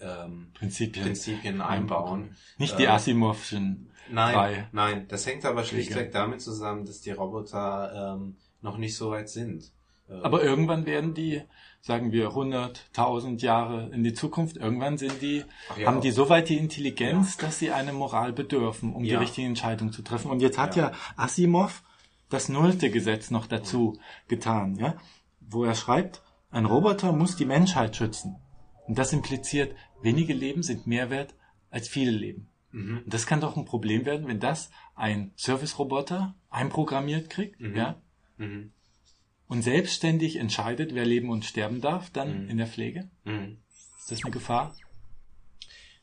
ähm, 0.00 0.48
Prinzipien, 0.54 1.04
Prinzipien 1.04 1.60
einbauen. 1.60 2.36
Nicht 2.58 2.78
die 2.78 2.84
Äh, 2.84 2.88
Asimovschen 2.88 3.90
Nein, 4.10 4.34
drei. 4.34 4.68
nein, 4.72 5.06
das 5.08 5.26
hängt 5.26 5.44
aber 5.44 5.64
schlichtweg 5.64 6.12
damit 6.12 6.40
zusammen, 6.40 6.84
dass 6.84 7.00
die 7.00 7.10
Roboter 7.12 8.14
ähm, 8.16 8.36
noch 8.62 8.76
nicht 8.78 8.96
so 8.96 9.10
weit 9.10 9.28
sind. 9.28 9.70
Äh, 10.08 10.20
Aber 10.22 10.42
irgendwann 10.42 10.86
werden 10.86 11.14
die, 11.14 11.42
sagen 11.80 12.12
wir, 12.12 12.28
100, 12.28 12.84
1000 12.96 13.42
Jahre 13.42 13.88
in 13.92 14.04
die 14.04 14.12
Zukunft, 14.12 14.56
irgendwann 14.56 14.98
sind 14.98 15.22
die, 15.22 15.44
ja. 15.78 15.86
haben 15.88 16.00
die 16.00 16.10
so 16.12 16.28
weit 16.28 16.48
die 16.50 16.56
Intelligenz, 16.58 17.36
dass 17.36 17.58
sie 17.58 17.72
eine 17.72 17.92
Moral 17.92 18.32
bedürfen, 18.32 18.92
um 18.92 19.02
die 19.02 19.10
Ja. 19.10 19.18
richtige 19.18 19.46
Entscheidung 19.48 19.92
zu 19.92 20.02
treffen. 20.02 20.30
Und 20.30 20.40
jetzt 20.40 20.58
hat 20.58 20.76
Ja. 20.76 20.90
ja, 20.90 20.92
Asimov 21.16 21.82
das 22.28 22.48
nullte 22.48 22.90
Gesetz 22.90 23.30
noch 23.30 23.46
dazu 23.46 23.98
getan, 24.28 24.76
ja, 24.76 24.94
wo 25.40 25.64
er 25.64 25.74
schreibt, 25.74 26.22
ein 26.56 26.64
Roboter 26.66 27.12
muss 27.12 27.36
die 27.36 27.44
Menschheit 27.44 27.94
schützen. 27.96 28.36
Und 28.86 28.98
das 28.98 29.12
impliziert, 29.12 29.74
wenige 30.02 30.32
Leben 30.32 30.62
sind 30.62 30.86
mehr 30.86 31.10
wert 31.10 31.34
als 31.70 31.88
viele 31.88 32.10
Leben. 32.12 32.48
mhm. 32.72 33.02
Und 33.04 33.12
das 33.14 33.26
kann 33.26 33.40
doch 33.40 33.56
ein 33.56 33.64
Problem 33.64 34.04
werden, 34.06 34.26
wenn 34.26 34.40
das 34.40 34.70
ein 34.94 35.32
Service-Roboter 35.36 36.34
einprogrammiert 36.50 37.28
kriegt, 37.30 37.60
Mhm. 37.60 37.76
ja, 37.76 38.00
Mhm. 38.38 38.72
und 39.48 39.62
selbstständig 39.62 40.36
entscheidet, 40.36 40.94
wer 40.94 41.04
leben 41.04 41.30
und 41.30 41.44
sterben 41.44 41.80
darf, 41.80 42.10
dann 42.10 42.44
Mhm. 42.44 42.50
in 42.50 42.56
der 42.58 42.66
Pflege? 42.66 43.08
Mhm. 43.24 43.58
Ist 43.98 44.10
das 44.10 44.24
eine 44.24 44.32
Gefahr? 44.32 44.74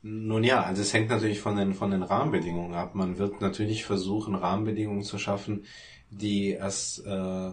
Nun 0.01 0.43
ja, 0.43 0.61
also 0.63 0.81
es 0.81 0.93
hängt 0.93 1.09
natürlich 1.09 1.39
von 1.39 1.55
den, 1.55 1.73
von 1.73 1.89
den 1.91 2.03
Rahmenbedingungen 2.03 2.73
ab. 2.73 2.93
Man 2.93 3.17
wird 3.17 3.39
natürlich 3.39 3.85
versuchen, 3.85 4.35
Rahmenbedingungen 4.35 5.03
zu 5.03 5.17
schaffen, 5.17 5.65
die 6.09 6.53
es 6.53 6.99
äh, 6.99 7.51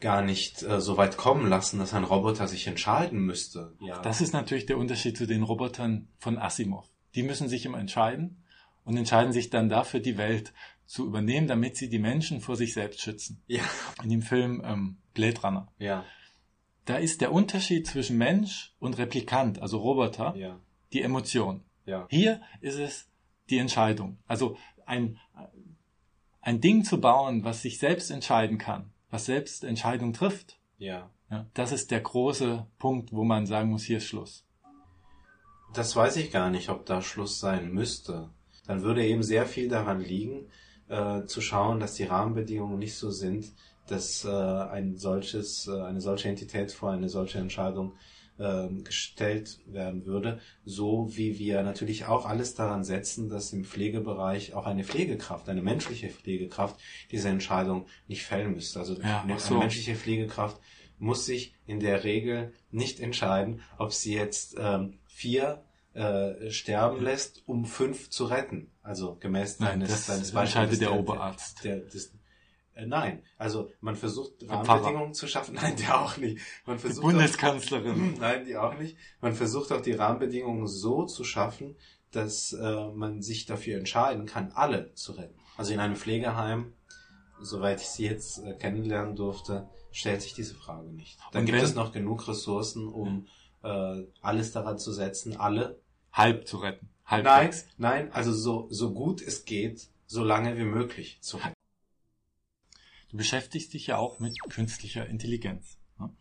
gar 0.00 0.22
nicht 0.22 0.62
äh, 0.62 0.80
so 0.80 0.96
weit 0.96 1.16
kommen 1.16 1.48
lassen, 1.48 1.78
dass 1.78 1.94
ein 1.94 2.04
Roboter 2.04 2.46
sich 2.46 2.66
entscheiden 2.66 3.20
müsste. 3.20 3.74
Ja. 3.80 4.00
Das 4.02 4.20
ist 4.20 4.32
natürlich 4.32 4.66
der 4.66 4.78
Unterschied 4.78 5.16
zu 5.16 5.26
den 5.26 5.42
Robotern 5.42 6.08
von 6.18 6.38
Asimov. 6.38 6.88
Die 7.14 7.22
müssen 7.22 7.48
sich 7.48 7.64
immer 7.66 7.78
entscheiden 7.78 8.42
und 8.84 8.96
entscheiden 8.96 9.32
sich 9.32 9.50
dann 9.50 9.68
dafür, 9.68 10.00
die 10.00 10.16
Welt 10.16 10.52
zu 10.86 11.04
übernehmen, 11.06 11.48
damit 11.48 11.76
sie 11.76 11.88
die 11.88 11.98
Menschen 11.98 12.40
vor 12.40 12.56
sich 12.56 12.72
selbst 12.74 13.00
schützen. 13.00 13.42
ja, 13.46 13.62
In 14.02 14.10
dem 14.10 14.22
Film 14.22 14.62
ähm, 14.64 14.96
Blade 15.14 15.40
Runner. 15.42 15.68
ja, 15.78 16.04
Da 16.84 16.96
ist 16.96 17.20
der 17.20 17.32
Unterschied 17.32 17.86
zwischen 17.86 18.16
Mensch 18.18 18.72
und 18.78 18.96
Replikant, 18.98 19.60
also 19.60 19.78
Roboter, 19.78 20.34
ja, 20.36 20.58
die 20.92 21.02
Emotion. 21.02 21.62
ja. 21.84 22.06
Hier 22.08 22.40
ist 22.60 22.78
es 22.78 23.08
die 23.50 23.58
Entscheidung. 23.58 24.18
Also 24.26 24.56
ein, 24.86 25.18
ein 26.40 26.60
Ding 26.60 26.84
zu 26.84 27.00
bauen, 27.00 27.44
was 27.44 27.62
sich 27.62 27.78
selbst 27.78 28.10
entscheiden 28.10 28.58
kann, 28.58 28.90
was 29.10 29.26
selbst 29.26 29.64
Entscheidung 29.64 30.12
trifft. 30.12 30.58
ja. 30.78 31.10
Ja, 31.30 31.46
das 31.52 31.72
ist 31.72 31.90
der 31.90 32.00
große 32.00 32.66
Punkt, 32.78 33.12
wo 33.12 33.22
man 33.22 33.44
sagen 33.44 33.70
muss, 33.70 33.84
hier 33.84 33.98
ist 33.98 34.06
Schluss. 34.06 34.46
Das 35.74 35.94
weiß 35.94 36.16
ich 36.16 36.30
gar 36.30 36.48
nicht, 36.48 36.70
ob 36.70 36.86
da 36.86 37.02
Schluss 37.02 37.38
sein 37.38 37.70
müsste. 37.70 38.30
Dann 38.66 38.82
würde 38.82 39.06
eben 39.06 39.22
sehr 39.22 39.44
viel 39.44 39.68
daran 39.68 40.00
liegen, 40.00 40.46
äh, 40.88 41.24
zu 41.26 41.42
schauen, 41.42 41.80
dass 41.80 41.94
die 41.94 42.04
Rahmenbedingungen 42.04 42.78
nicht 42.78 42.96
so 42.96 43.10
sind, 43.10 43.52
dass 43.86 44.24
äh, 44.24 44.28
ein 44.30 44.96
solches, 44.96 45.66
äh, 45.66 45.82
eine 45.82 46.00
solche 46.00 46.28
Entität 46.28 46.72
vor 46.72 46.90
eine 46.90 47.08
solche 47.10 47.38
Entscheidung 47.38 47.92
ähm, 48.38 48.84
gestellt 48.84 49.58
werden 49.66 50.06
würde, 50.06 50.40
so 50.64 51.08
wie 51.16 51.38
wir 51.38 51.62
natürlich 51.62 52.06
auch 52.06 52.24
alles 52.26 52.54
daran 52.54 52.84
setzen, 52.84 53.28
dass 53.28 53.52
im 53.52 53.64
Pflegebereich 53.64 54.54
auch 54.54 54.66
eine 54.66 54.84
Pflegekraft, 54.84 55.48
eine 55.48 55.62
menschliche 55.62 56.08
Pflegekraft 56.08 56.78
diese 57.10 57.28
Entscheidung 57.28 57.86
nicht 58.06 58.24
fällen 58.24 58.52
müsste. 58.54 58.78
Also 58.78 58.94
Ja, 59.00 59.22
eine, 59.22 59.38
so. 59.38 59.50
eine 59.54 59.60
menschliche 59.60 59.94
Pflegekraft 59.96 60.60
muss 60.98 61.26
sich 61.26 61.54
in 61.66 61.80
der 61.80 62.04
Regel 62.04 62.52
nicht 62.70 63.00
entscheiden, 63.00 63.60
ob 63.78 63.92
sie 63.92 64.14
jetzt 64.14 64.56
ähm, 64.58 64.98
vier 65.06 65.62
äh, 65.94 66.50
sterben 66.50 67.02
lässt, 67.02 67.42
um 67.46 67.64
fünf 67.64 68.10
zu 68.10 68.24
retten. 68.26 68.70
Also 68.82 69.16
gemäß 69.20 69.58
Nein, 69.60 69.80
deines, 69.80 69.90
das 69.90 70.06
deines 70.06 70.32
entscheidet 70.32 70.80
der 70.80 70.90
der- 70.90 70.98
Oberarzt. 70.98 71.64
Der, 71.64 71.78
des, 71.78 72.12
äh, 72.78 72.86
nein, 72.86 73.22
also 73.36 73.70
man 73.80 73.96
versucht. 73.96 74.32
Rahmenbedingungen 74.48 75.14
zu 75.14 75.26
schaffen. 75.26 75.54
Nein, 75.62 75.76
der 75.76 76.00
auch 76.00 76.16
nicht. 76.16 76.38
Man 76.66 76.76
Die 76.76 76.82
versucht 76.82 77.02
Bundeskanzlerin. 77.04 78.14
auch, 78.16 78.20
nein, 78.20 78.44
die 78.46 78.56
auch 78.56 78.78
nicht. 78.78 78.96
Man 79.20 79.34
versucht 79.34 79.72
auch 79.72 79.80
die 79.80 79.92
Rahmenbedingungen 79.92 80.66
so 80.66 81.04
zu 81.04 81.24
schaffen, 81.24 81.76
dass 82.12 82.52
äh, 82.52 82.86
man 82.94 83.20
sich 83.22 83.46
dafür 83.46 83.78
entscheiden 83.78 84.24
kann, 84.26 84.52
alle 84.54 84.94
zu 84.94 85.12
retten. 85.12 85.38
Also 85.56 85.72
in 85.74 85.80
einem 85.80 85.96
Pflegeheim, 85.96 86.72
soweit 87.40 87.80
ich 87.80 87.88
sie 87.88 88.04
jetzt 88.06 88.38
äh, 88.44 88.54
kennenlernen 88.54 89.14
durfte, 89.16 89.68
stellt 89.92 90.22
sich 90.22 90.34
diese 90.34 90.54
Frage 90.54 90.88
nicht. 90.90 91.18
Da 91.32 91.40
Und 91.40 91.46
gibt 91.46 91.58
wenn- 91.58 91.64
es 91.64 91.74
noch 91.74 91.92
genug 91.92 92.26
Ressourcen, 92.28 92.88
um 92.88 93.26
äh, 93.64 94.04
alles 94.22 94.52
daran 94.52 94.78
zu 94.78 94.92
setzen, 94.92 95.36
alle 95.36 95.80
Halb 96.12 96.46
zu 96.46 96.58
retten. 96.58 96.88
Nein, 97.10 97.26
Halbwegs. 97.26 97.66
nein, 97.76 98.12
also 98.12 98.32
so, 98.32 98.66
so 98.70 98.92
gut 98.92 99.20
es 99.22 99.44
geht, 99.44 99.88
so 100.06 100.22
lange 100.24 100.56
wie 100.58 100.64
möglich 100.64 101.18
zu 101.20 101.36
retten. 101.38 101.54
Du 103.10 103.16
beschäftigst 103.16 103.72
dich 103.72 103.86
ja 103.86 103.96
auch 103.96 104.20
mit 104.20 104.38
künstlicher 104.50 105.06
Intelligenz. 105.06 105.78
ne? 105.98 106.14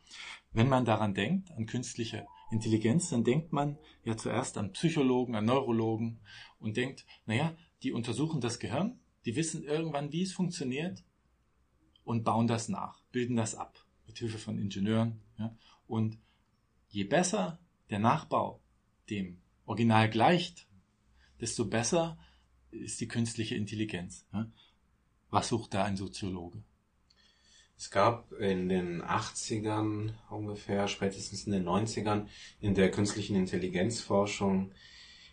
Wenn 0.54 0.70
man 0.70 0.86
daran 0.86 1.14
denkt, 1.14 1.52
an 1.52 1.66
künstliche 1.66 2.26
Intelligenz, 2.50 3.10
dann 3.10 3.24
denkt 3.24 3.52
man 3.52 3.78
ja 4.04 4.16
zuerst 4.16 4.58
an 4.58 4.72
Psychologen, 4.72 5.36
an 5.36 5.46
Neurologen 5.46 6.20
und 6.60 6.78
denkt, 6.78 7.06
naja, 7.26 7.56
die 7.84 7.92
untersuchen 7.92 8.40
das 8.40 8.60
Gehirn, 8.60 9.00
die 9.26 9.36
wissen 9.36 9.64
irgendwann, 9.64 10.14
wie 10.14 10.24
es 10.24 10.32
funktioniert 10.32 11.04
und 12.06 12.24
bauen 12.24 12.48
das 12.48 12.70
nach, 12.70 13.02
bilden 13.12 13.36
das 13.36 13.54
ab, 13.54 13.86
mit 14.06 14.18
Hilfe 14.18 14.38
von 14.38 14.58
Ingenieuren. 14.58 15.20
Ja? 15.38 15.56
Und 15.88 16.18
je 16.88 17.04
besser 17.04 17.60
der 17.90 18.00
Nachbau 18.00 18.62
dem 19.10 19.42
Original 19.66 20.10
gleicht, 20.10 20.68
desto 21.42 21.66
besser 21.66 22.18
ist 22.72 23.02
die 23.02 23.08
künstliche 23.10 23.56
Intelligenz. 23.56 24.26
Ja? 24.32 24.50
Was 25.30 25.50
sucht 25.50 25.74
da 25.74 25.84
ein 25.84 25.98
Soziologe? 25.98 26.64
Es 27.78 27.92
gab 27.92 28.32
in 28.34 28.70
den 28.70 29.04
80ern 29.04 30.14
ungefähr, 30.32 30.88
spätestens 30.88 31.46
in 31.46 31.54
den 31.54 31.68
90ern, 31.68 32.26
in 32.60 32.74
der 32.74 32.90
künstlichen 32.90 33.36
Intelligenzforschung 33.36 34.72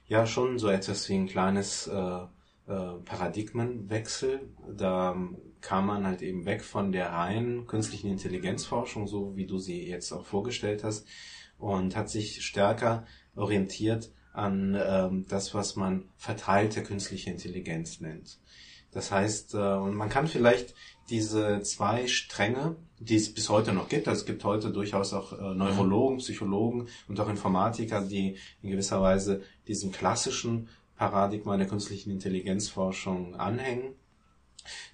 ja 0.06 0.26
schon 0.26 0.58
so 0.58 0.68
etwas 0.68 1.08
wie 1.08 1.14
ein 1.14 1.26
kleines 1.26 1.86
äh, 1.86 2.18
äh, 2.66 2.92
Paradigmenwechsel. 3.04 4.52
Da 4.76 5.16
kam 5.62 5.86
man 5.86 6.06
halt 6.06 6.20
eben 6.20 6.44
weg 6.44 6.62
von 6.62 6.92
der 6.92 7.12
reinen 7.12 7.66
künstlichen 7.66 8.10
Intelligenzforschung, 8.10 9.06
so 9.06 9.34
wie 9.36 9.46
du 9.46 9.58
sie 9.58 9.88
jetzt 9.88 10.12
auch 10.12 10.26
vorgestellt 10.26 10.84
hast, 10.84 11.06
und 11.58 11.96
hat 11.96 12.10
sich 12.10 12.44
stärker 12.44 13.06
orientiert 13.34 14.12
an 14.34 14.76
ähm, 14.78 15.24
das, 15.28 15.54
was 15.54 15.76
man 15.76 16.10
verteilte 16.16 16.82
künstliche 16.82 17.30
Intelligenz 17.30 18.00
nennt. 18.00 18.38
Das 18.94 19.10
heißt, 19.10 19.54
äh, 19.54 19.74
und 19.74 19.94
man 19.94 20.08
kann 20.08 20.26
vielleicht 20.26 20.74
diese 21.10 21.60
zwei 21.62 22.06
Stränge, 22.06 22.76
die 22.98 23.16
es 23.16 23.34
bis 23.34 23.50
heute 23.50 23.72
noch 23.72 23.88
gibt, 23.88 24.08
also 24.08 24.20
es 24.20 24.26
gibt 24.26 24.44
heute 24.44 24.70
durchaus 24.70 25.12
auch 25.12 25.32
äh, 25.32 25.54
Neurologen, 25.54 26.18
Psychologen 26.18 26.88
und 27.08 27.20
auch 27.20 27.28
Informatiker, 27.28 28.00
die 28.00 28.36
in 28.62 28.70
gewisser 28.70 29.02
Weise 29.02 29.42
diesem 29.68 29.92
klassischen 29.92 30.68
Paradigma 30.96 31.56
der 31.56 31.66
künstlichen 31.66 32.10
Intelligenzforschung 32.10 33.34
anhängen. 33.34 33.94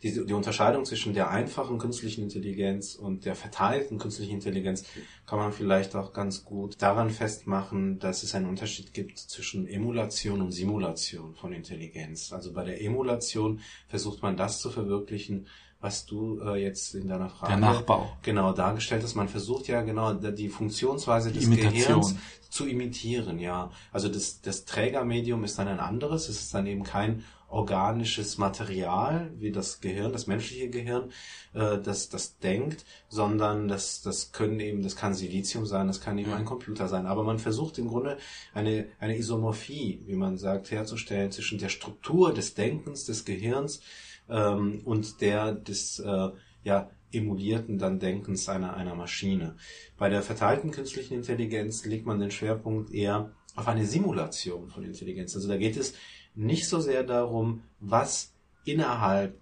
Die, 0.02 0.26
die 0.26 0.32
Unterscheidung 0.32 0.84
zwischen 0.84 1.14
der 1.14 1.30
einfachen 1.30 1.78
künstlichen 1.78 2.22
Intelligenz 2.22 2.94
und 2.94 3.24
der 3.24 3.34
verteilten 3.34 3.98
künstlichen 3.98 4.34
Intelligenz 4.34 4.84
kann 5.26 5.38
man 5.38 5.52
vielleicht 5.52 5.94
auch 5.96 6.12
ganz 6.12 6.44
gut 6.44 6.80
daran 6.82 7.10
festmachen, 7.10 7.98
dass 7.98 8.22
es 8.22 8.34
einen 8.34 8.46
Unterschied 8.46 8.94
gibt 8.94 9.18
zwischen 9.18 9.66
Emulation 9.66 10.40
und 10.40 10.52
Simulation 10.52 11.34
von 11.34 11.52
Intelligenz. 11.52 12.32
Also 12.32 12.52
bei 12.52 12.64
der 12.64 12.82
Emulation 12.82 13.60
versucht 13.88 14.22
man 14.22 14.36
das 14.36 14.60
zu 14.60 14.70
verwirklichen, 14.70 15.46
was 15.80 16.04
du 16.04 16.40
äh, 16.40 16.62
jetzt 16.62 16.94
in 16.94 17.08
deiner 17.08 17.30
Frage 17.30 17.52
Der 17.52 17.60
Nachbau. 17.60 18.12
genau 18.22 18.52
dargestellt 18.52 19.02
hast. 19.02 19.14
Man 19.14 19.28
versucht 19.28 19.66
ja 19.66 19.80
genau 19.80 20.12
die 20.12 20.48
Funktionsweise 20.48 21.32
des 21.32 21.44
Imitation. 21.44 21.72
Gehirns 21.72 22.16
zu 22.50 22.66
imitieren, 22.66 23.38
ja. 23.38 23.70
Also 23.92 24.08
das, 24.08 24.42
das 24.42 24.64
Trägermedium 24.66 25.42
ist 25.44 25.58
dann 25.58 25.68
ein 25.68 25.80
anderes. 25.80 26.28
Es 26.28 26.40
ist 26.40 26.54
dann 26.54 26.66
eben 26.66 26.82
kein 26.82 27.24
organisches 27.50 28.38
Material 28.38 29.32
wie 29.36 29.50
das 29.50 29.80
Gehirn, 29.80 30.12
das 30.12 30.26
menschliche 30.26 30.70
Gehirn, 30.70 31.10
äh, 31.52 31.78
das 31.78 32.08
das 32.08 32.38
denkt, 32.38 32.84
sondern 33.08 33.68
das 33.68 34.02
das 34.02 34.32
können 34.32 34.60
eben, 34.60 34.82
das 34.82 34.96
kann 34.96 35.14
Silizium 35.14 35.66
sein, 35.66 35.88
das 35.88 36.00
kann 36.00 36.18
eben 36.18 36.32
ein 36.32 36.44
Computer 36.44 36.88
sein. 36.88 37.06
Aber 37.06 37.24
man 37.24 37.38
versucht 37.38 37.78
im 37.78 37.88
Grunde 37.88 38.18
eine 38.54 38.86
eine 38.98 39.16
Isomorphie, 39.16 40.02
wie 40.06 40.16
man 40.16 40.38
sagt, 40.38 40.70
herzustellen 40.70 41.32
zwischen 41.32 41.58
der 41.58 41.68
Struktur 41.68 42.32
des 42.32 42.54
Denkens 42.54 43.04
des 43.04 43.24
Gehirns 43.24 43.82
ähm, 44.28 44.80
und 44.84 45.20
der 45.20 45.52
des 45.52 45.98
äh, 45.98 46.28
ja 46.62 46.90
emulierten 47.12 47.78
dann 47.78 47.98
Denkens 47.98 48.48
einer 48.48 48.74
einer 48.74 48.94
Maschine. 48.94 49.56
Bei 49.98 50.08
der 50.08 50.22
verteilten 50.22 50.70
künstlichen 50.70 51.14
Intelligenz 51.14 51.84
legt 51.84 52.06
man 52.06 52.20
den 52.20 52.30
Schwerpunkt 52.30 52.92
eher 52.92 53.32
auf 53.56 53.66
eine 53.66 53.84
Simulation 53.84 54.68
von 54.68 54.84
Intelligenz. 54.84 55.34
Also 55.34 55.48
da 55.48 55.56
geht 55.56 55.76
es 55.76 55.94
nicht 56.40 56.68
so 56.68 56.80
sehr 56.80 57.02
darum, 57.04 57.62
was 57.80 58.32
innerhalb 58.64 59.38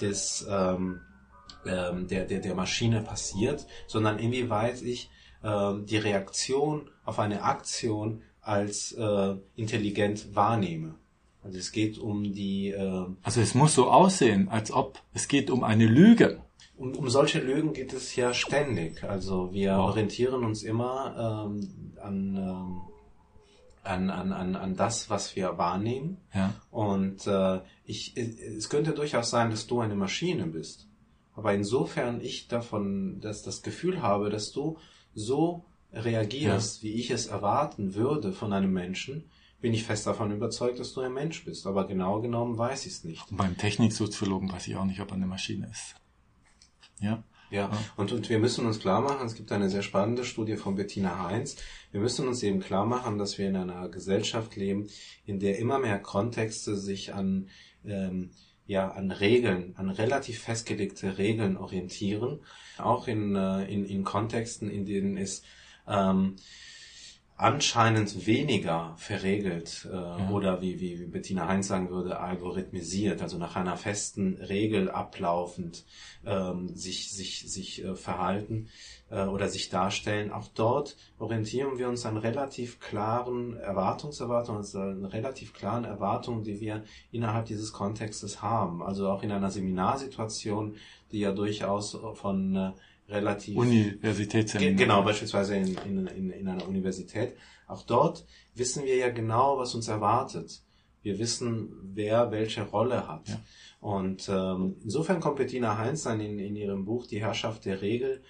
des 0.00 0.46
ähm, 0.48 1.00
ähm, 1.66 2.08
der, 2.08 2.24
der, 2.24 2.40
der 2.40 2.54
Maschine 2.54 3.00
passiert, 3.02 3.66
sondern 3.86 4.18
inwieweit 4.18 4.82
ich 4.82 5.10
ähm, 5.44 5.86
die 5.86 5.96
Reaktion 5.98 6.90
auf 7.04 7.18
eine 7.18 7.42
Aktion 7.42 8.22
als 8.40 8.92
äh, 8.92 9.34
intelligent 9.56 10.34
wahrnehme. 10.34 10.94
Also 11.44 11.58
es 11.58 11.72
geht 11.72 11.98
um 11.98 12.32
die 12.32 12.70
äh, 12.70 13.06
Also 13.22 13.40
es 13.40 13.54
muss 13.54 13.74
so 13.74 13.90
aussehen, 13.90 14.48
als 14.48 14.72
ob 14.72 14.98
es 15.14 15.28
geht 15.28 15.50
um 15.50 15.62
eine 15.64 15.86
Lüge. 15.86 16.40
um, 16.76 16.94
um 16.96 17.08
solche 17.08 17.40
Lügen 17.40 17.72
geht 17.72 17.92
es 17.92 18.16
ja 18.16 18.34
ständig. 18.34 19.04
Also 19.04 19.52
wir 19.52 19.76
Wow. 19.76 19.90
orientieren 19.90 20.44
uns 20.44 20.62
immer 20.64 21.46
ähm, 21.46 21.94
an, 22.02 22.36
ähm, 22.36 22.80
an, 23.82 24.10
an, 24.10 24.32
an, 24.32 24.56
an 24.56 24.76
das, 24.76 25.10
was 25.10 25.34
wir 25.36 25.58
wahrnehmen. 25.58 26.18
Ja. 26.34 26.54
Und 26.70 27.26
äh, 27.26 27.60
ich, 27.84 28.16
es 28.16 28.68
könnte 28.68 28.92
durchaus 28.92 29.30
sein, 29.30 29.50
dass 29.50 29.66
du 29.66 29.80
eine 29.80 29.96
Maschine 29.96 30.46
bist. 30.46 30.88
Aber 31.34 31.54
insofern 31.54 32.20
ich 32.20 32.48
davon, 32.48 33.20
dass 33.20 33.42
das 33.42 33.62
Gefühl 33.62 34.02
habe, 34.02 34.30
dass 34.30 34.52
du 34.52 34.78
so 35.14 35.64
reagierst, 35.92 36.82
wie 36.82 36.92
ich 36.92 37.10
es 37.10 37.26
erwarten 37.26 37.94
würde 37.94 38.32
von 38.32 38.52
einem 38.52 38.72
Menschen, 38.72 39.30
bin 39.60 39.74
ich 39.74 39.84
fest 39.84 40.06
davon 40.06 40.32
überzeugt, 40.32 40.80
dass 40.80 40.92
du 40.92 41.00
ein 41.00 41.12
Mensch 41.12 41.44
bist. 41.44 41.66
Aber 41.66 41.86
genau 41.86 42.20
genommen 42.20 42.58
weiß 42.58 42.86
ich 42.86 42.92
es 42.92 43.04
nicht. 43.04 43.30
Und 43.30 43.36
beim 43.36 43.56
Techniksoziologen 43.56 44.50
weiß 44.50 44.68
ich 44.68 44.76
auch 44.76 44.84
nicht, 44.84 45.00
ob 45.00 45.10
er 45.10 45.14
eine 45.14 45.26
Maschine 45.26 45.68
ist. 45.70 45.94
Ja. 47.00 47.22
Ja, 47.52 47.70
und, 47.96 48.12
und 48.12 48.30
wir 48.30 48.38
müssen 48.38 48.64
uns 48.64 48.80
klar 48.80 49.02
machen, 49.02 49.26
es 49.26 49.34
gibt 49.34 49.52
eine 49.52 49.68
sehr 49.68 49.82
spannende 49.82 50.24
Studie 50.24 50.56
von 50.56 50.74
Bettina 50.74 51.22
Heinz. 51.22 51.56
Wir 51.90 52.00
müssen 52.00 52.26
uns 52.26 52.42
eben 52.42 52.60
klar 52.60 52.86
machen, 52.86 53.18
dass 53.18 53.36
wir 53.36 53.46
in 53.46 53.56
einer 53.56 53.90
Gesellschaft 53.90 54.56
leben, 54.56 54.88
in 55.26 55.38
der 55.38 55.58
immer 55.58 55.78
mehr 55.78 55.98
Kontexte 55.98 56.76
sich 56.76 57.12
an, 57.12 57.50
ähm, 57.84 58.30
ja, 58.66 58.90
an 58.90 59.10
Regeln, 59.10 59.74
an 59.76 59.90
relativ 59.90 60.38
festgelegte 60.38 61.18
Regeln 61.18 61.58
orientieren. 61.58 62.40
Auch 62.78 63.06
in, 63.06 63.36
äh, 63.36 63.64
in, 63.66 63.84
in 63.84 64.02
Kontexten, 64.02 64.70
in 64.70 64.86
denen 64.86 65.18
es 65.18 65.42
ähm, 65.86 66.36
anscheinend 67.42 68.26
weniger 68.26 68.94
verregelt 68.98 69.88
äh, 69.92 70.32
oder 70.32 70.62
wie, 70.62 70.78
wie 70.80 71.00
wie 71.00 71.06
Bettina 71.06 71.48
Heinz 71.48 71.66
sagen 71.66 71.90
würde, 71.90 72.20
algorithmisiert, 72.20 73.20
also 73.20 73.36
nach 73.36 73.56
einer 73.56 73.76
festen 73.76 74.36
Regel 74.36 74.90
ablaufend 74.90 75.84
ähm, 76.24 76.68
sich, 76.68 77.10
sich, 77.10 77.50
sich 77.50 77.84
äh, 77.84 77.96
verhalten 77.96 78.68
äh, 79.10 79.24
oder 79.24 79.48
sich 79.48 79.70
darstellen. 79.70 80.30
Auch 80.30 80.46
dort 80.54 80.96
orientieren 81.18 81.78
wir 81.78 81.88
uns 81.88 82.06
an 82.06 82.16
relativ 82.16 82.78
klaren 82.78 83.56
Erwartungserwartungen, 83.56 84.60
also 84.60 84.78
an 84.78 85.04
relativ 85.04 85.52
klaren 85.52 85.84
Erwartungen, 85.84 86.44
die 86.44 86.60
wir 86.60 86.84
innerhalb 87.10 87.46
dieses 87.46 87.72
Kontextes 87.72 88.40
haben. 88.40 88.84
Also 88.84 89.08
auch 89.08 89.24
in 89.24 89.32
einer 89.32 89.50
Seminarsituation, 89.50 90.76
die 91.10 91.20
ja 91.20 91.32
durchaus 91.32 91.98
von 92.14 92.54
äh, 92.54 92.72
relativ 93.12 93.56
Universitätsseminar. 93.56 94.74
Genau, 94.74 95.02
beispielsweise 95.02 95.56
in, 95.56 95.76
in, 95.86 96.06
in, 96.06 96.30
in 96.30 96.48
einer 96.48 96.66
Universität. 96.66 97.36
Auch 97.66 97.82
dort 97.82 98.24
wissen 98.54 98.84
wir 98.84 98.96
ja 98.96 99.10
genau, 99.10 99.58
was 99.58 99.74
uns 99.74 99.88
erwartet. 99.88 100.62
Wir 101.02 101.18
wissen, 101.18 101.72
wer 101.94 102.30
welche 102.30 102.62
Rolle 102.62 103.08
hat. 103.08 103.28
Ja. 103.28 103.40
Und 103.80 104.28
ähm, 104.28 104.76
insofern 104.82 105.20
kommt 105.20 105.36
Bettina 105.36 105.76
Heinz 105.78 106.04
dann 106.04 106.20
in, 106.20 106.38
in 106.38 106.54
ihrem 106.54 106.84
Buch 106.84 107.06
Die 107.06 107.20
Herrschaft 107.20 107.64
der 107.64 107.82
Regel 107.82 108.22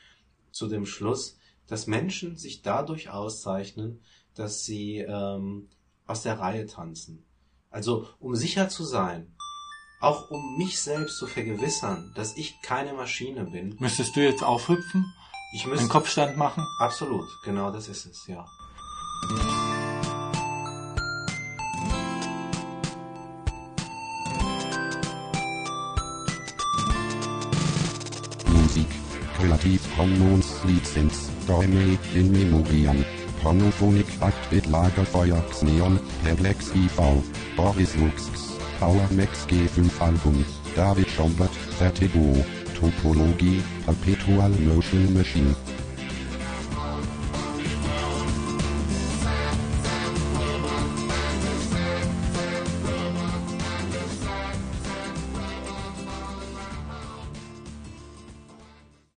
zu 0.50 0.68
dem 0.68 0.86
Schluss, 0.86 1.38
dass 1.66 1.86
Menschen 1.86 2.36
sich 2.36 2.62
dadurch 2.62 3.10
auszeichnen, 3.10 4.00
dass 4.34 4.64
sie 4.64 4.98
ähm, 4.98 5.68
aus 6.06 6.22
der 6.22 6.38
Reihe 6.38 6.66
tanzen. 6.66 7.24
Also 7.70 8.06
um 8.20 8.34
sicher 8.34 8.68
zu 8.68 8.84
sein, 8.84 9.34
auch 10.02 10.30
um 10.30 10.56
mich 10.58 10.80
selbst 10.80 11.16
zu 11.16 11.26
vergewissern, 11.26 12.12
dass 12.14 12.36
ich 12.36 12.60
keine 12.62 12.92
Maschine 12.92 13.44
bin. 13.44 13.76
Müsstest 13.78 14.16
du 14.16 14.20
jetzt 14.20 14.42
aufhüpfen, 14.42 15.14
Ich 15.54 15.62
einen 15.62 15.72
müsste 15.72 15.88
Kopfstand 15.88 16.36
machen? 16.36 16.66
Absolut, 16.78 17.26
genau 17.44 17.70
das 17.70 17.88
ist 17.88 18.06
es, 18.06 18.26
ja. 18.26 18.44
Musik. 28.48 28.88
Creative 29.36 29.80
Commons 29.96 30.64
Lizenz. 30.64 31.30
Däumel 31.46 31.98
in 32.14 32.32
Memoriam. 32.32 33.04
Pornophonik 33.42 34.06
Act 34.20 34.66
Lagerfeuer 34.66 35.42
Xeon. 35.50 36.00
Perplex 36.24 36.74
IV. 36.74 37.22
Boris 37.56 37.94
Lux. 37.96 38.51
Power 38.82 39.06
Max 39.12 39.46
G5 39.46 40.00
Album. 40.00 40.44
David 40.74 41.08
Schombert. 41.08 41.54
Vertigo. 41.78 42.34
Topologie. 42.74 43.62
Perpetual 43.86 44.50
Motion 44.58 45.14
Machine. 45.14 45.54